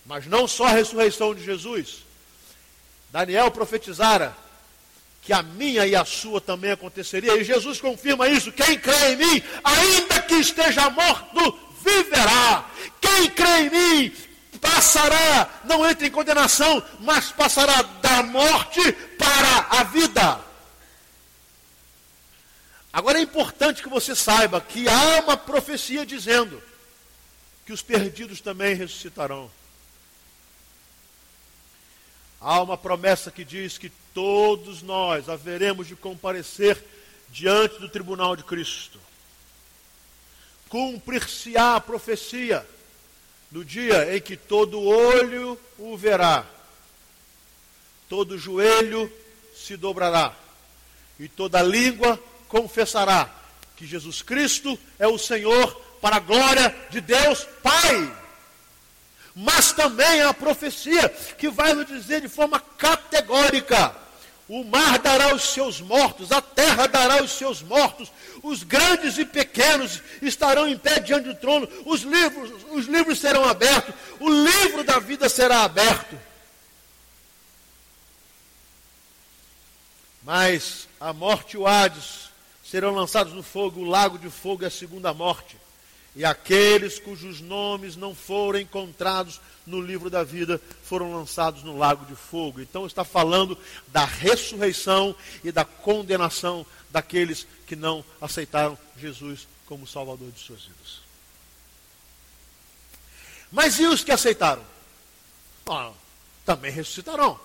[0.06, 2.04] Mas não só a ressurreição de Jesus.
[3.12, 4.36] Daniel profetizara
[5.22, 7.38] que a minha e a sua também aconteceria.
[7.38, 8.52] E Jesus confirma isso.
[8.52, 12.66] Quem crê em mim, ainda que esteja morto, viverá.
[13.00, 14.16] Quem crê em mim,
[14.60, 20.40] passará, não entra em condenação, mas passará da morte para a vida.
[22.92, 26.62] Agora é importante que você saiba que há uma profecia dizendo
[27.66, 29.50] que os perdidos também ressuscitarão.
[32.42, 36.84] Há uma promessa que diz que todos nós haveremos de comparecer
[37.30, 39.00] diante do tribunal de Cristo.
[40.70, 42.66] Cumprir-se-á a profecia
[43.52, 46.46] no dia em que todo olho o verá,
[48.08, 49.12] todo joelho
[49.56, 50.34] se dobrará
[51.20, 53.30] e toda língua confessará
[53.76, 58.22] que Jesus Cristo é o Senhor para a glória de Deus Pai
[59.36, 63.96] mas também a profecia que vai nos dizer de forma categórica:
[64.52, 68.12] o mar dará os seus mortos, a terra dará os seus mortos,
[68.44, 73.46] os grandes e pequenos estarão em pé diante do trono, os livros, os livros serão
[73.46, 76.20] abertos, o livro da vida será aberto.
[80.22, 82.30] Mas a morte e o Hades
[82.62, 85.61] serão lançados no fogo, o lago de fogo é a segunda morte.
[86.16, 92.06] E aqueles cujos nomes não foram encontrados no livro da vida foram lançados no lago
[92.06, 92.60] de fogo.
[92.60, 100.32] Então está falando da ressurreição e da condenação daqueles que não aceitaram Jesus como Salvador
[100.32, 101.02] de suas vidas.
[103.52, 104.64] Mas e os que aceitaram?
[105.68, 105.92] Ah,
[106.46, 107.40] também ressuscitarão.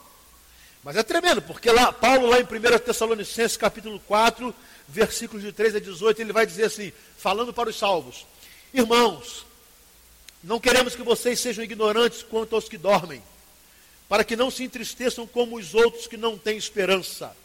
[0.83, 4.55] Mas é tremendo, porque lá, Paulo, lá em 1 Tessalonicenses, capítulo 4,
[4.87, 8.25] versículos de 3 a 18, ele vai dizer assim, falando para os salvos:
[8.73, 9.47] Irmãos,
[10.43, 13.23] não queremos que vocês sejam ignorantes quanto aos que dormem,
[14.09, 17.37] para que não se entristeçam como os outros que não têm esperança.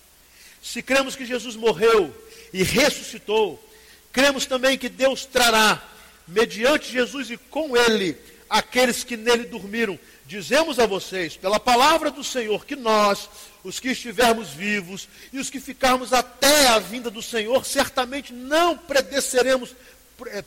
[0.61, 2.13] Se cremos que Jesus morreu
[2.53, 3.63] e ressuscitou,
[4.11, 5.83] cremos também que Deus trará,
[6.27, 8.15] mediante Jesus e com ele,
[8.49, 9.97] aqueles que nele dormiram.
[10.25, 13.27] Dizemos a vocês, pela palavra do Senhor, que nós,
[13.63, 18.77] os que estivermos vivos e os que ficarmos até a vinda do Senhor, certamente não
[18.77, 19.75] predeceremos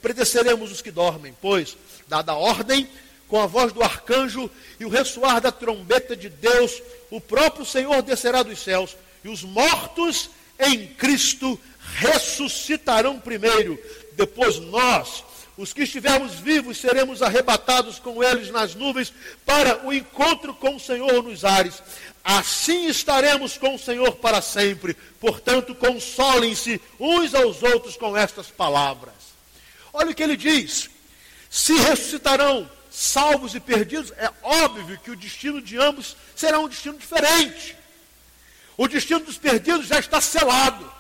[0.01, 1.77] predeceremos os que dormem, pois,
[2.09, 2.89] dada a ordem,
[3.29, 8.03] com a voz do arcanjo e o ressoar da trombeta de Deus, o próprio Senhor
[8.03, 11.59] descerá dos céus, e os mortos em Cristo
[11.97, 13.79] ressuscitarão primeiro,
[14.13, 15.25] depois nós,
[15.57, 19.13] os que estivermos vivos, seremos arrebatados com eles nas nuvens
[19.47, 21.81] para o encontro com o Senhor nos ares.
[22.25, 24.95] Assim estaremos com o Senhor para sempre.
[25.21, 29.14] Portanto, consolem-se uns aos outros com estas palavras.
[29.95, 30.91] Olha o que ele diz:
[31.49, 36.99] se ressuscitarão salvos e perdidos, é óbvio que o destino de ambos será um destino
[36.99, 37.77] diferente.
[38.77, 40.93] O destino dos perdidos já está selado.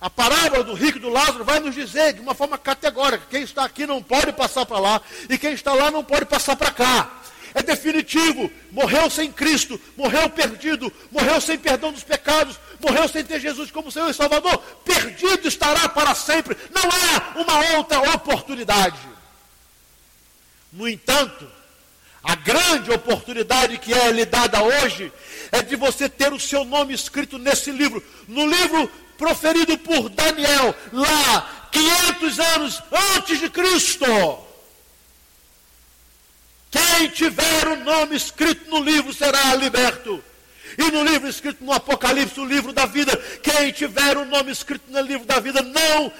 [0.00, 3.42] A parábola do rico e do Lázaro vai nos dizer de uma forma categórica: quem
[3.42, 6.70] está aqui não pode passar para lá, e quem está lá não pode passar para
[6.70, 7.22] cá
[7.54, 8.50] é definitivo.
[8.70, 13.90] Morreu sem Cristo, morreu perdido, morreu sem perdão dos pecados, morreu sem ter Jesus como
[13.90, 14.58] Senhor e Salvador.
[14.84, 16.56] Perdido estará para sempre.
[16.70, 18.98] Não há uma outra oportunidade.
[20.72, 21.46] No entanto,
[22.22, 25.12] a grande oportunidade que é lhe dada hoje
[25.52, 30.74] é de você ter o seu nome escrito nesse livro, no livro proferido por Daniel,
[30.92, 32.82] lá 500 anos
[33.16, 34.45] antes de Cristo.
[36.76, 40.22] Quem tiver o nome escrito no livro será liberto.
[40.76, 44.90] E no livro escrito no Apocalipse, o livro da vida, quem tiver o nome escrito
[44.90, 46.12] no livro da vida não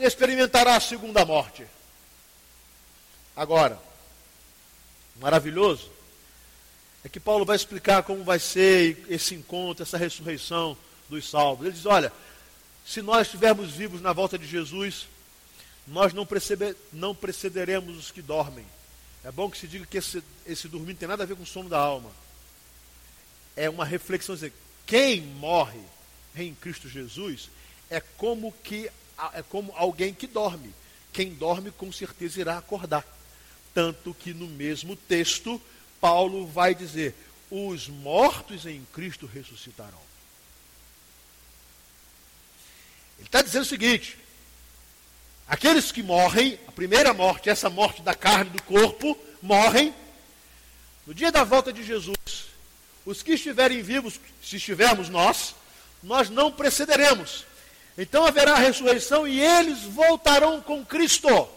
[0.00, 1.66] experimentará a segunda morte.
[3.36, 3.78] Agora,
[5.16, 5.90] maravilhoso
[7.04, 10.74] é que Paulo vai explicar como vai ser esse encontro, essa ressurreição
[11.06, 11.66] dos salvos.
[11.66, 12.10] Ele diz: olha,
[12.86, 15.06] se nós estivermos vivos na volta de Jesus,
[15.86, 16.26] nós não,
[16.94, 18.64] não precederemos os que dormem.
[19.24, 21.42] É bom que se diga que esse, esse dormir não tem nada a ver com
[21.42, 22.10] o sono da alma.
[23.56, 24.52] É uma reflexão dizer,
[24.86, 25.80] quem morre
[26.36, 27.50] em Cristo Jesus
[27.90, 28.90] é como que
[29.34, 30.72] é como alguém que dorme.
[31.12, 33.04] Quem dorme com certeza irá acordar.
[33.74, 35.60] Tanto que no mesmo texto
[36.00, 37.14] Paulo vai dizer:
[37.50, 40.00] os mortos em Cristo ressuscitarão.
[43.18, 44.16] Ele está dizendo o seguinte:
[45.48, 49.94] Aqueles que morrem, a primeira morte, essa morte da carne do corpo, morrem.
[51.06, 52.16] No dia da volta de Jesus,
[53.06, 55.54] os que estiverem vivos, se estivermos nós,
[56.02, 57.46] nós não precederemos.
[57.96, 61.48] Então haverá a ressurreição e eles voltarão com Cristo.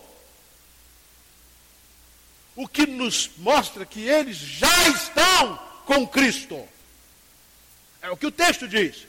[2.55, 6.65] O que nos mostra que eles já estão com Cristo.
[8.01, 9.05] É o que o texto diz.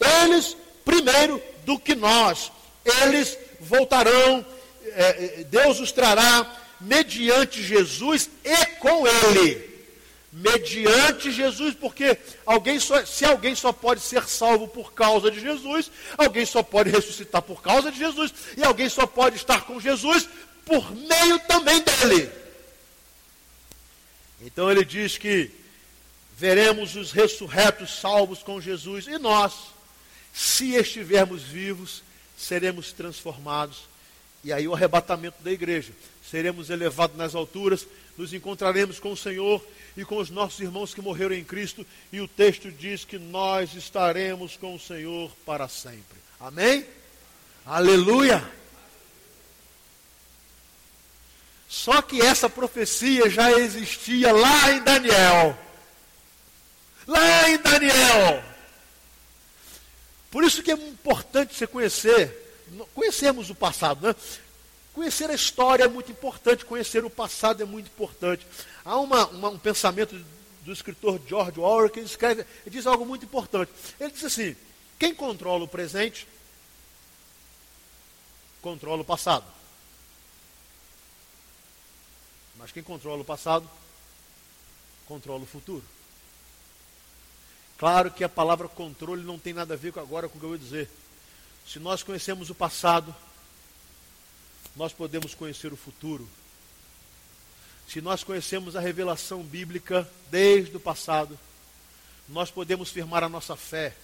[0.00, 2.50] Eles primeiro do que nós.
[2.84, 4.44] Eles voltarão,
[4.84, 9.70] é, é, Deus os trará mediante Jesus e com Ele.
[10.32, 15.90] Mediante Jesus, porque alguém só, se alguém só pode ser salvo por causa de Jesus,
[16.16, 20.26] alguém só pode ressuscitar por causa de Jesus, e alguém só pode estar com Jesus
[20.64, 22.30] por meio também dele.
[24.40, 25.50] Então ele diz que
[26.36, 29.52] veremos os ressurretos salvos com Jesus, e nós,
[30.32, 32.02] se estivermos vivos,
[32.42, 33.88] seremos transformados.
[34.44, 35.92] E aí o arrebatamento da igreja.
[36.28, 37.86] Seremos elevados nas alturas,
[38.16, 39.64] nos encontraremos com o Senhor
[39.96, 43.74] e com os nossos irmãos que morreram em Cristo, e o texto diz que nós
[43.74, 46.18] estaremos com o Senhor para sempre.
[46.40, 46.86] Amém?
[47.64, 48.42] Aleluia!
[51.68, 55.58] Só que essa profecia já existia lá em Daniel.
[57.06, 58.51] Lá em Daniel.
[60.32, 62.64] Por isso que é importante você conhecer,
[62.94, 64.16] conhecermos o passado, né?
[64.94, 68.46] Conhecer a história é muito importante, conhecer o passado é muito importante.
[68.82, 70.16] Há uma, uma, um pensamento
[70.62, 73.70] do escritor George Orwell que ele escreve, ele diz algo muito importante.
[74.00, 74.56] Ele diz assim:
[74.98, 76.26] quem controla o presente,
[78.62, 79.44] controla o passado.
[82.56, 83.68] Mas quem controla o passado,
[85.06, 85.84] controla o futuro.
[87.82, 90.44] Claro que a palavra controle não tem nada a ver com agora com o que
[90.44, 90.88] eu vou dizer.
[91.66, 93.12] Se nós conhecemos o passado,
[94.76, 96.28] nós podemos conhecer o futuro.
[97.88, 101.36] Se nós conhecemos a revelação bíblica desde o passado,
[102.28, 103.96] nós podemos firmar a nossa fé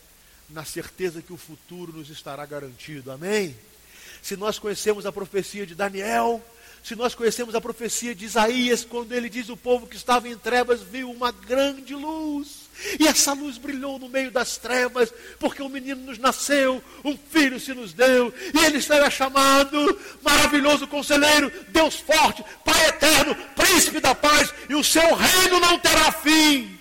[0.51, 3.13] na certeza que o futuro nos estará garantido.
[3.13, 3.57] Amém?
[4.21, 6.45] Se nós conhecemos a profecia de Daniel,
[6.83, 10.37] se nós conhecemos a profecia de Isaías, quando ele diz o povo que estava em
[10.37, 12.69] trevas viu uma grande luz.
[12.99, 17.59] E essa luz brilhou no meio das trevas, porque um menino nos nasceu, um filho
[17.59, 24.15] se nos deu, e ele será chamado maravilhoso conselheiro, Deus forte, Pai eterno, príncipe da
[24.15, 26.79] paz, e o seu reino não terá fim.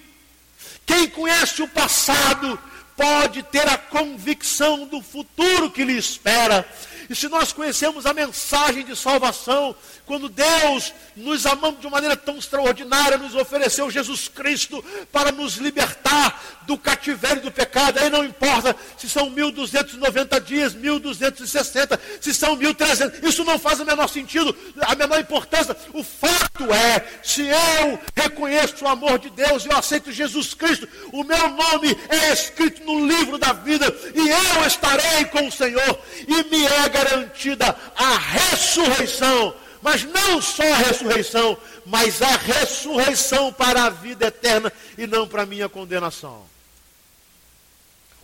[0.86, 2.60] Quem conhece o passado
[2.96, 6.68] pode ter a convicção do futuro que lhe espera.
[7.10, 12.38] E se nós conhecemos a mensagem de salvação, quando Deus, nos amando de maneira tão
[12.38, 18.76] extraordinária, nos ofereceu Jesus Cristo para nos libertar do cativeiro do pecado, aí não importa
[18.98, 24.94] se são 1290 dias, 1260, se são 1300, isso não faz o menor sentido, a
[24.94, 25.76] menor importância.
[25.94, 30.88] O fato é, se eu reconheço o amor de Deus e eu aceito Jesus Cristo,
[31.14, 36.00] o meu nome é escrito no livro da vida e eu estarei com o Senhor
[36.28, 39.56] e me é garantida a ressurreição.
[39.82, 45.44] Mas não só a ressurreição, mas a ressurreição para a vida eterna e não para
[45.44, 46.46] a minha condenação.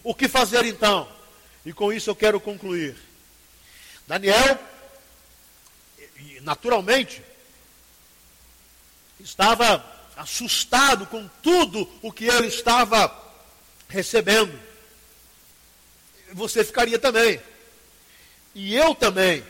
[0.03, 1.07] O que fazer então?
[1.65, 2.95] E com isso eu quero concluir.
[4.07, 4.59] Daniel,
[6.41, 7.23] naturalmente,
[9.19, 9.85] estava
[10.17, 13.15] assustado com tudo o que ele estava
[13.87, 14.59] recebendo.
[16.33, 17.39] Você ficaria também.
[18.55, 19.43] E eu também.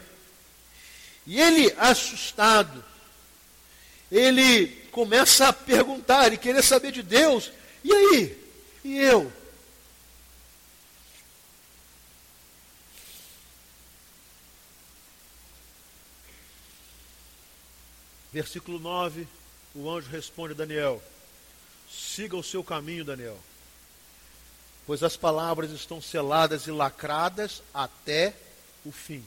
[1.25, 2.83] E ele, assustado,
[4.11, 7.51] ele começa a perguntar e querer saber de Deus.
[7.83, 8.43] E aí?
[8.83, 9.31] E eu?
[18.31, 19.27] Versículo 9,
[19.75, 21.01] o anjo responde a Daniel:
[21.87, 23.37] Siga o seu caminho, Daniel,
[24.87, 28.33] pois as palavras estão seladas e lacradas até
[28.85, 29.25] o fim.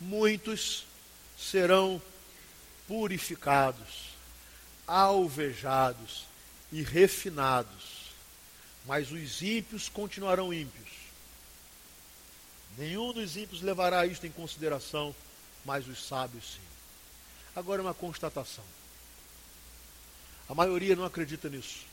[0.00, 0.86] Muitos
[1.38, 2.00] serão
[2.86, 4.10] purificados,
[4.86, 6.26] alvejados
[6.72, 8.12] e refinados,
[8.86, 10.88] mas os ímpios continuarão ímpios.
[12.76, 15.14] Nenhum dos ímpios levará isto em consideração,
[15.64, 16.68] mas os sábios sim.
[17.54, 18.64] Agora uma constatação.
[20.48, 21.87] A maioria não acredita nisso.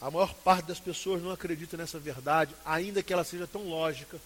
[0.00, 4.20] A maior parte das pessoas não acredita nessa verdade, ainda que ela seja tão lógica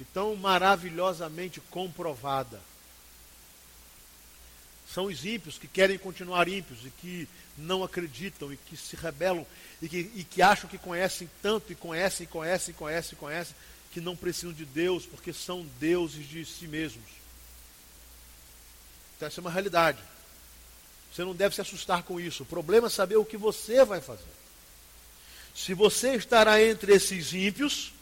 [0.00, 2.60] e tão maravilhosamente comprovada.
[4.92, 9.46] São os ímpios que querem continuar ímpios e que não acreditam e que se rebelam
[9.80, 13.54] e que, e que acham que conhecem tanto e conhecem, conhecem, conhecem, conhecem
[13.92, 17.08] que não precisam de Deus porque são deuses de si mesmos.
[19.16, 19.98] Então, essa é uma realidade.
[21.12, 22.42] Você não deve se assustar com isso.
[22.42, 24.39] O problema é saber o que você vai fazer.
[25.54, 27.92] Se você estará entre esses ímpios,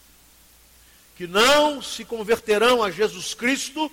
[1.16, 3.90] que não se converterão a Jesus Cristo,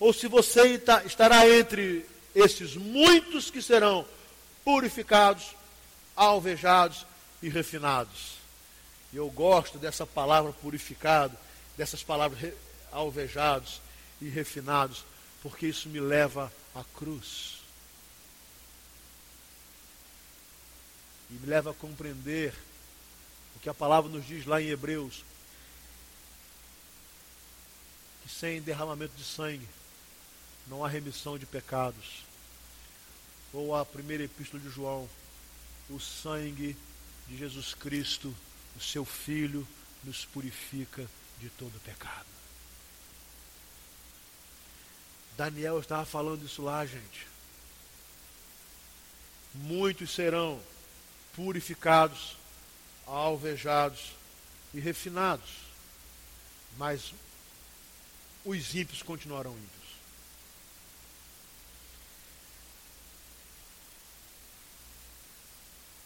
[0.00, 2.04] ou se você estará entre
[2.34, 4.04] esses muitos que serão
[4.64, 5.54] purificados,
[6.16, 7.06] alvejados
[7.40, 8.32] e refinados.
[9.14, 11.36] Eu gosto dessa palavra purificado,
[11.76, 12.52] dessas palavras
[12.90, 13.80] alvejados
[14.20, 15.04] e refinados,
[15.42, 17.61] porque isso me leva à cruz.
[21.32, 22.54] E me leva a compreender
[23.56, 25.24] o que a palavra nos diz lá em Hebreus,
[28.22, 29.66] que sem derramamento de sangue
[30.66, 32.24] não há remissão de pecados.
[33.52, 35.08] Ou a primeira epístola de João,
[35.88, 36.76] o sangue
[37.28, 38.34] de Jesus Cristo,
[38.76, 39.66] o seu Filho,
[40.04, 41.08] nos purifica
[41.38, 42.26] de todo pecado.
[45.36, 47.26] Daniel estava falando isso lá, gente.
[49.54, 50.60] Muitos serão
[51.34, 52.36] purificados,
[53.06, 54.12] alvejados
[54.74, 55.50] e refinados,
[56.76, 57.12] mas
[58.44, 59.82] os ímpios continuarão ímpios.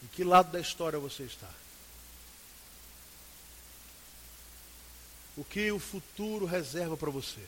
[0.03, 1.49] Em que lado da história você está?
[5.35, 7.45] O que o futuro reserva para você?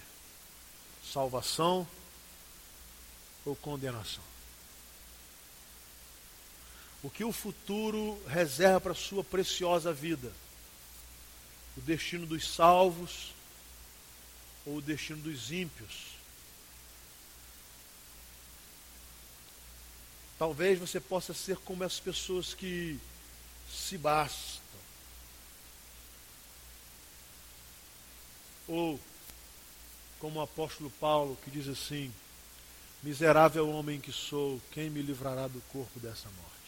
[1.03, 1.88] Salvação
[3.45, 4.23] ou condenação?
[7.02, 10.32] O que o futuro reserva para a sua preciosa vida?
[11.78, 13.34] O destino dos salvos
[14.66, 16.20] ou o destino dos ímpios?
[20.38, 23.00] Talvez você possa ser como essas pessoas que
[23.70, 24.80] se bastam.
[28.68, 29.00] Ou
[30.20, 32.14] como o apóstolo Paulo que diz assim:
[33.02, 36.59] Miserável homem que sou, quem me livrará do corpo dessa morte?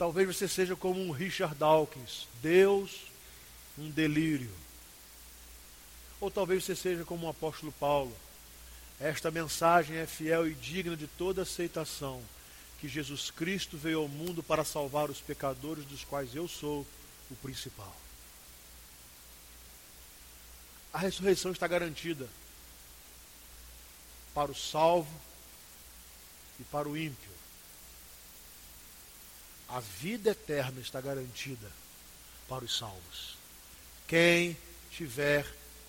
[0.00, 3.02] Talvez você seja como um Richard Dawkins, Deus,
[3.76, 4.50] um delírio.
[6.18, 8.16] Ou talvez você seja como o apóstolo Paulo,
[8.98, 12.22] esta mensagem é fiel e digna de toda aceitação,
[12.80, 16.86] que Jesus Cristo veio ao mundo para salvar os pecadores, dos quais eu sou
[17.30, 17.94] o principal.
[20.94, 22.26] A ressurreição está garantida
[24.32, 25.14] para o salvo
[26.58, 27.29] e para o ímpio.
[29.70, 31.70] A vida eterna está garantida
[32.48, 33.36] para os salvos.
[34.08, 34.56] Quem
[34.90, 35.46] tiver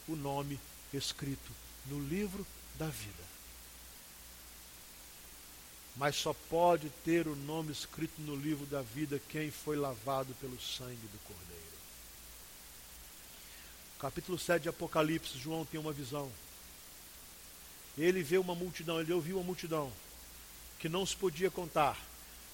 [0.08, 0.60] o nome
[0.94, 1.52] escrito
[1.88, 3.24] no livro da vida.
[5.96, 10.60] Mas só pode ter o nome escrito no livro da vida quem foi lavado pelo
[10.62, 11.62] sangue do Cordeiro.
[14.00, 16.32] Capítulo 7 de Apocalipse, João tem uma visão.
[17.98, 19.92] Ele vê uma multidão, ele ouviu uma multidão
[20.80, 22.00] que não se podia contar,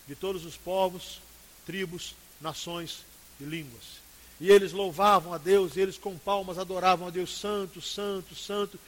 [0.07, 1.19] de todos os povos,
[1.65, 3.05] tribos, nações
[3.39, 4.05] e línguas.
[4.39, 8.79] E eles louvavam a Deus, e eles com palmas adoravam a Deus, Santo, Santo, Santo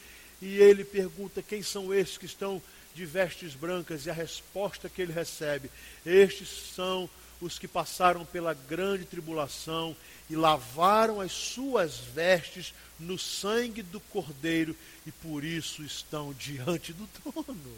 [0.41, 2.61] e ele pergunta quem são estes que estão
[2.95, 5.69] de vestes brancas, e a resposta que ele recebe:
[6.05, 7.09] Estes são
[7.41, 9.95] os que passaram pela grande tribulação
[10.29, 17.07] e lavaram as suas vestes no sangue do Cordeiro, e por isso estão diante do
[17.07, 17.77] trono.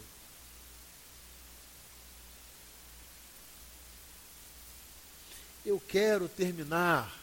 [5.64, 7.22] Eu quero terminar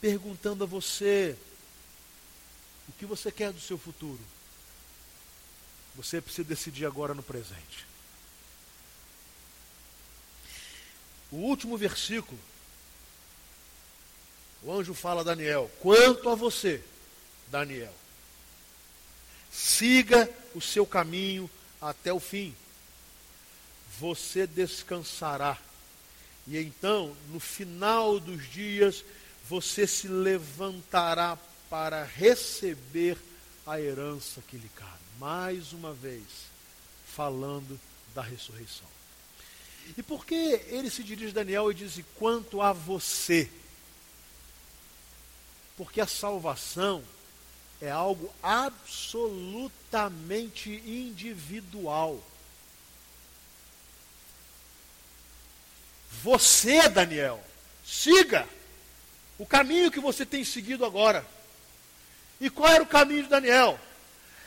[0.00, 1.36] perguntando a você,
[2.88, 4.20] o que você quer do seu futuro?
[5.94, 7.86] Você precisa decidir agora no presente.
[11.30, 12.38] O último versículo,
[14.62, 16.82] o anjo fala a Daniel: Quanto a você,
[17.48, 17.94] Daniel,
[19.50, 21.48] siga o seu caminho
[21.80, 22.54] até o fim,
[23.98, 25.56] você descansará.
[26.46, 29.04] E então, no final dos dias,
[29.48, 31.38] você se levantará
[31.70, 33.16] para receber
[33.66, 34.92] a herança que lhe cabe.
[35.18, 36.22] Mais uma vez,
[37.06, 37.80] falando
[38.14, 38.86] da ressurreição.
[39.96, 43.50] E por que ele se dirige a Daniel e diz: quanto a você?
[45.76, 47.02] Porque a salvação
[47.80, 52.22] é algo absolutamente individual.
[56.22, 57.42] Você, Daniel,
[57.84, 58.46] siga
[59.38, 61.24] o caminho que você tem seguido agora.
[62.40, 63.78] E qual era o caminho de Daniel?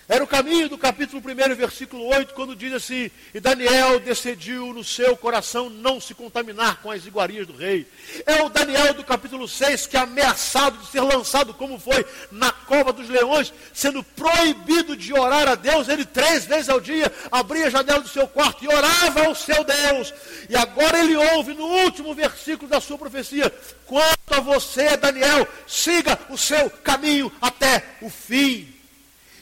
[0.09, 4.81] Era o caminho do capítulo 1, versículo 8, quando diz assim: E Daniel decidiu no
[4.81, 7.85] seu coração não se contaminar com as iguarias do rei.
[8.25, 12.53] É o Daniel do capítulo 6 que é ameaçado de ser lançado, como foi na
[12.53, 15.89] cova dos leões, sendo proibido de orar a Deus.
[15.89, 19.61] Ele três vezes ao dia abria a janela do seu quarto e orava ao seu
[19.65, 20.13] Deus.
[20.49, 23.53] E agora ele ouve no último versículo da sua profecia:
[23.85, 28.76] Quanto a você, Daniel, siga o seu caminho até o fim.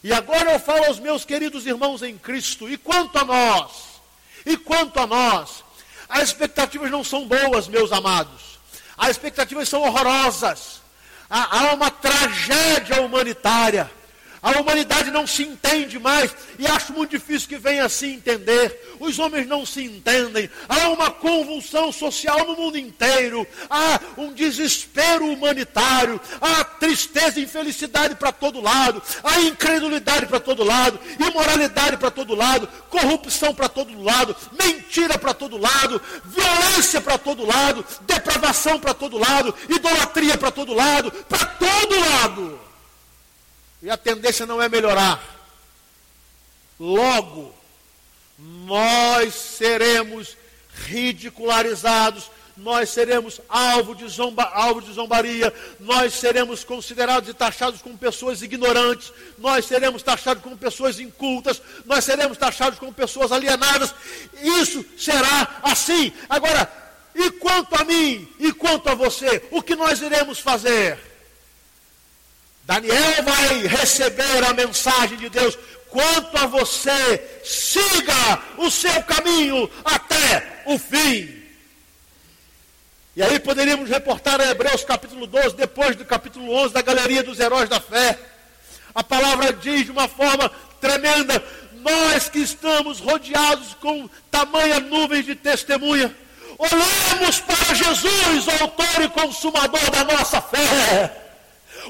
[0.05, 3.71] E agora eu falo aos meus queridos irmãos em Cristo, e quanto a nós,
[4.45, 5.63] e quanto a nós,
[6.07, 8.59] as expectativas não são boas, meus amados,
[8.95, 10.83] as expectativas são horrorosas,
[11.27, 13.89] há, há uma tragédia humanitária.
[14.45, 16.29] A humanidade não se entende mais
[16.59, 18.95] e acho muito difícil que venha a se entender.
[18.99, 20.47] Os homens não se entendem.
[20.69, 23.47] Há uma convulsão social no mundo inteiro.
[23.67, 26.21] Há um desespero humanitário.
[26.39, 29.01] Há tristeza e infelicidade para todo lado.
[29.23, 30.99] Há incredulidade para todo lado.
[31.19, 32.69] Imoralidade para todo lado.
[32.87, 34.35] Corrupção para todo lado.
[34.51, 35.99] Mentira para todo lado.
[36.23, 37.83] Violência para todo lado.
[38.01, 39.55] Depravação para todo lado.
[39.67, 41.11] Idolatria para todo lado.
[41.11, 42.64] Para todo lado.
[43.85, 45.23] E a tendência não é melhorar.
[46.79, 47.53] Logo,
[48.39, 50.35] nós seremos
[50.87, 57.95] ridicularizados, nós seremos alvo de, zomba, alvo de zombaria, nós seremos considerados e taxados como
[57.95, 63.93] pessoas ignorantes, nós seremos taxados como pessoas incultas, nós seremos taxados como pessoas alienadas.
[64.41, 66.11] Isso será assim.
[66.27, 66.67] Agora,
[67.13, 71.14] e quanto a mim, e quanto a você, o que nós iremos fazer?
[72.65, 75.57] Daniel vai receber a mensagem de Deus.
[75.89, 81.43] Quanto a você, siga o seu caminho até o fim.
[83.15, 87.39] E aí poderíamos reportar a Hebreus capítulo 12, depois do capítulo 11, da galeria dos
[87.39, 88.19] heróis da fé.
[88.93, 90.51] A palavra diz de uma forma
[90.81, 91.41] tremenda:
[91.75, 96.13] nós que estamos rodeados com tamanha nuvem de testemunha,
[96.57, 101.24] olhamos para Jesus, autor e consumador da nossa fé.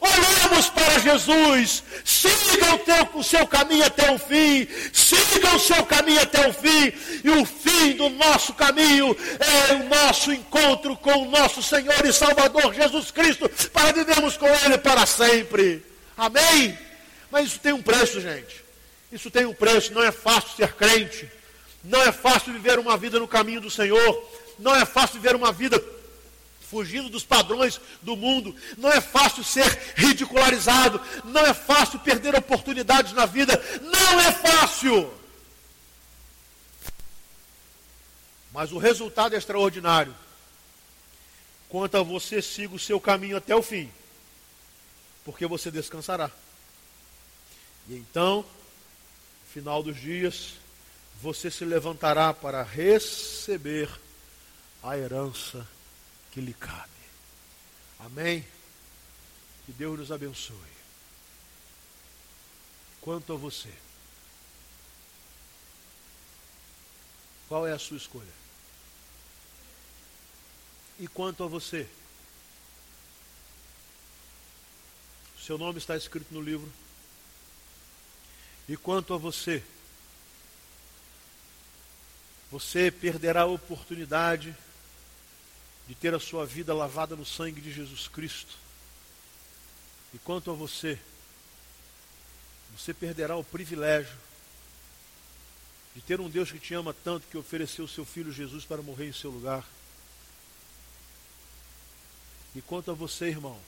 [0.01, 5.85] Olhamos para Jesus, siga o, teu, o seu caminho até o fim, siga o seu
[5.85, 6.93] caminho até o fim,
[7.23, 12.11] e o fim do nosso caminho é o nosso encontro com o nosso Senhor e
[12.11, 15.83] Salvador Jesus Cristo, para vivermos com Ele para sempre.
[16.17, 16.77] Amém?
[17.31, 18.63] Mas isso tem um preço, gente.
[19.11, 21.29] Isso tem um preço, não é fácil ser crente,
[21.83, 25.51] não é fácil viver uma vida no caminho do Senhor, não é fácil viver uma
[25.51, 25.81] vida
[26.69, 28.55] fugindo dos padrões do mundo.
[28.77, 35.13] Não é fácil ser ridicularizado, não é fácil perder oportunidades na vida, não é fácil.
[38.51, 40.15] Mas o resultado é extraordinário.
[41.69, 43.91] Quanto a você, siga o seu caminho até o fim,
[45.23, 46.31] porque você descansará.
[47.87, 50.53] E então, no final dos dias,
[51.21, 53.89] você se levantará para receber
[54.81, 55.67] a herança
[56.35, 56.91] que lhe cabe.
[57.97, 58.45] Amém?
[59.65, 60.75] Que Deus nos abençoe.
[62.99, 63.73] Quanto a você,
[67.47, 68.33] qual é a sua escolha?
[70.99, 71.87] E quanto a você,
[75.41, 76.69] seu nome está escrito no livro.
[78.67, 79.63] E quanto a você,
[82.51, 84.53] você perderá a oportunidade
[85.87, 88.55] de ter a sua vida lavada no sangue de Jesus Cristo.
[90.13, 90.99] E quanto a você,
[92.75, 94.17] você perderá o privilégio
[95.95, 98.81] de ter um Deus que te ama tanto que ofereceu o seu filho Jesus para
[98.81, 99.65] morrer em seu lugar.
[102.53, 103.59] E quanto a você, irmão,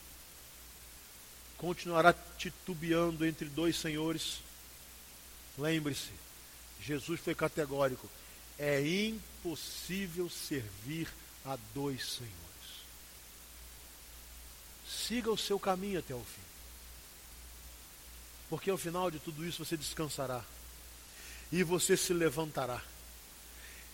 [1.57, 4.39] continuará titubeando entre dois senhores.
[5.57, 6.11] Lembre-se,
[6.81, 8.09] Jesus foi categórico:
[8.57, 11.26] é impossível servir a
[11.73, 12.37] dois senhores.
[14.87, 16.47] Siga o seu caminho até o fim.
[18.49, 20.43] Porque ao final de tudo isso você descansará.
[21.51, 22.81] E você se levantará.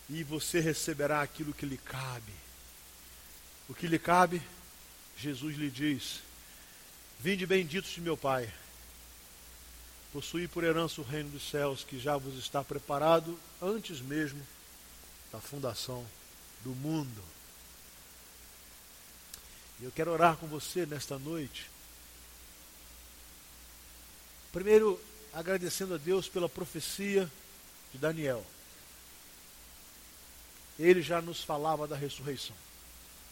[0.09, 2.33] E você receberá aquilo que lhe cabe.
[3.69, 4.41] O que lhe cabe,
[5.17, 6.19] Jesus lhe diz:
[7.19, 8.51] Vinde benditos de meu Pai.
[10.11, 14.45] Possuí por herança o reino dos céus que já vos está preparado antes mesmo
[15.31, 16.05] da fundação
[16.63, 17.32] do mundo.
[19.81, 21.69] Eu quero orar com você nesta noite.
[24.51, 25.01] Primeiro,
[25.33, 27.29] agradecendo a Deus pela profecia
[27.91, 28.45] de Daniel.
[30.77, 32.55] Ele já nos falava da ressurreição,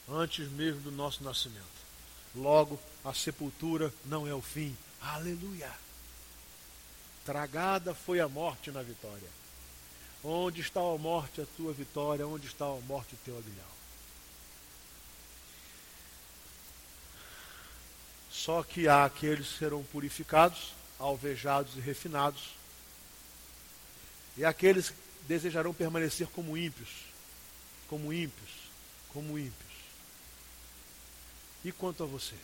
[0.09, 1.65] antes mesmo do nosso nascimento.
[2.35, 4.75] Logo, a sepultura não é o fim.
[5.01, 5.71] Aleluia!
[7.25, 9.29] Tragada foi a morte na vitória.
[10.23, 12.27] Onde está a morte a tua vitória?
[12.27, 13.80] Onde está a morte o teu aguilhão?
[18.43, 22.55] Só que há aqueles que serão purificados, alvejados e refinados,
[24.35, 24.95] e aqueles que
[25.27, 26.89] desejarão permanecer como ímpios,
[27.87, 28.49] como ímpios,
[29.09, 29.73] como ímpios.
[31.63, 32.35] E quanto a você?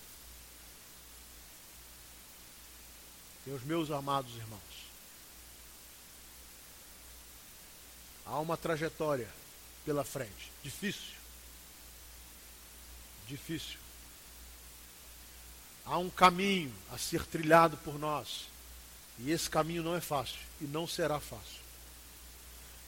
[3.43, 4.61] Meus meus amados irmãos,
[8.23, 9.29] há uma trajetória
[9.83, 11.15] pela frente, difícil,
[13.27, 13.86] difícil.
[15.87, 18.47] Há um caminho a ser trilhado por nós,
[19.19, 21.61] e esse caminho não é fácil, e não será fácil.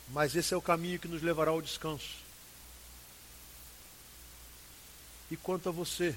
[0.09, 2.17] Mas esse é o caminho que nos levará ao descanso.
[5.31, 6.13] E quanto a você,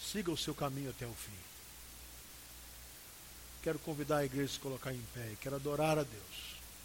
[0.00, 1.38] siga o seu caminho até o fim.
[3.62, 6.59] Quero convidar a igreja a se colocar em pé e quero adorar a Deus.